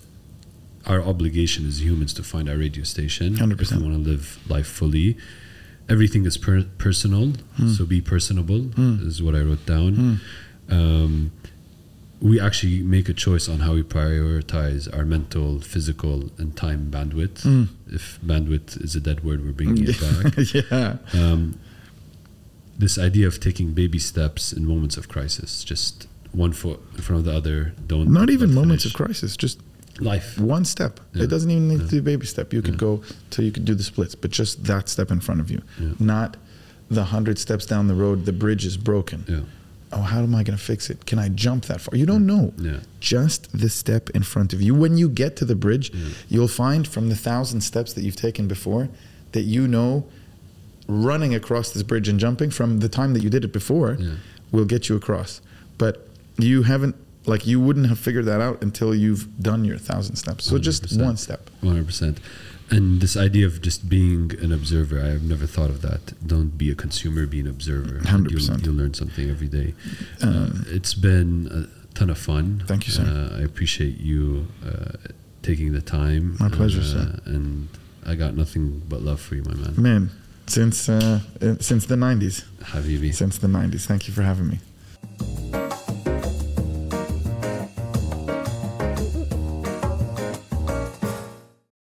[0.86, 3.36] our obligation as humans to find our radio station.
[3.36, 3.62] 100%.
[3.62, 5.18] If we want to live life fully.
[5.90, 7.34] Everything is per- personal,
[7.76, 9.06] so be personable Hmm.
[9.06, 10.22] is what I wrote down.
[10.70, 11.32] Um,
[12.22, 17.42] we actually make a choice on how we prioritize our mental, physical, and time bandwidth.
[17.44, 17.68] Mm.
[17.92, 20.38] If bandwidth is a dead word, we're bringing it back.
[20.54, 21.56] yeah, Um,
[22.78, 27.20] this idea of taking baby steps in moments of crisis, just one foot in front
[27.22, 27.74] of the other.
[27.88, 29.60] Don't not even moments of crisis, just
[30.02, 30.38] life.
[30.40, 31.00] one step.
[31.14, 31.24] Yeah.
[31.24, 31.86] It doesn't even need Yeah.
[31.86, 32.54] to be a baby step.
[32.54, 35.40] You could go till you could do the splits, but just that step in front
[35.42, 35.62] of you,
[36.00, 36.38] not
[36.90, 38.26] the hundred steps down the road.
[38.26, 39.24] The bridge is broken.
[39.28, 39.40] Yeah,
[39.94, 41.06] Oh, how am I going to fix it?
[41.06, 41.98] Can I jump that far?
[41.98, 42.54] You don't know.
[42.58, 44.74] yeah, just the step in front of you.
[44.74, 45.92] When you get to the bridge,
[46.30, 48.88] you'll find from the thousand steps that you've taken before
[49.34, 50.06] that you know
[50.88, 53.98] running across this bridge and jumping from the time that you did it before
[54.52, 55.42] will get you across.
[55.78, 56.96] But you haven't,
[57.26, 60.46] like, you wouldn't have figured that out until you've done your thousand steps.
[60.46, 61.04] So just 100%.
[61.04, 61.50] one step.
[61.62, 62.20] One hundred percent.
[62.72, 66.26] And this idea of just being an observer, I have never thought of that.
[66.26, 68.00] Don't be a consumer, be an observer.
[68.00, 68.32] 100%.
[68.32, 69.74] You'll, you'll learn something every day.
[70.22, 72.64] Um, uh, it's been a ton of fun.
[72.68, 73.04] Thank you, sir.
[73.04, 74.94] Uh, I appreciate you uh,
[75.44, 76.38] taking the time.
[76.40, 77.20] My pleasure, uh, sir.
[77.26, 77.68] And
[78.06, 79.74] I got nothing but love for you, my man.
[79.78, 80.10] Man,
[80.48, 82.46] since uh, uh, since the 90s.
[82.62, 83.14] Habibi.
[83.14, 83.86] Since the 90s.
[83.86, 85.61] Thank you for having me.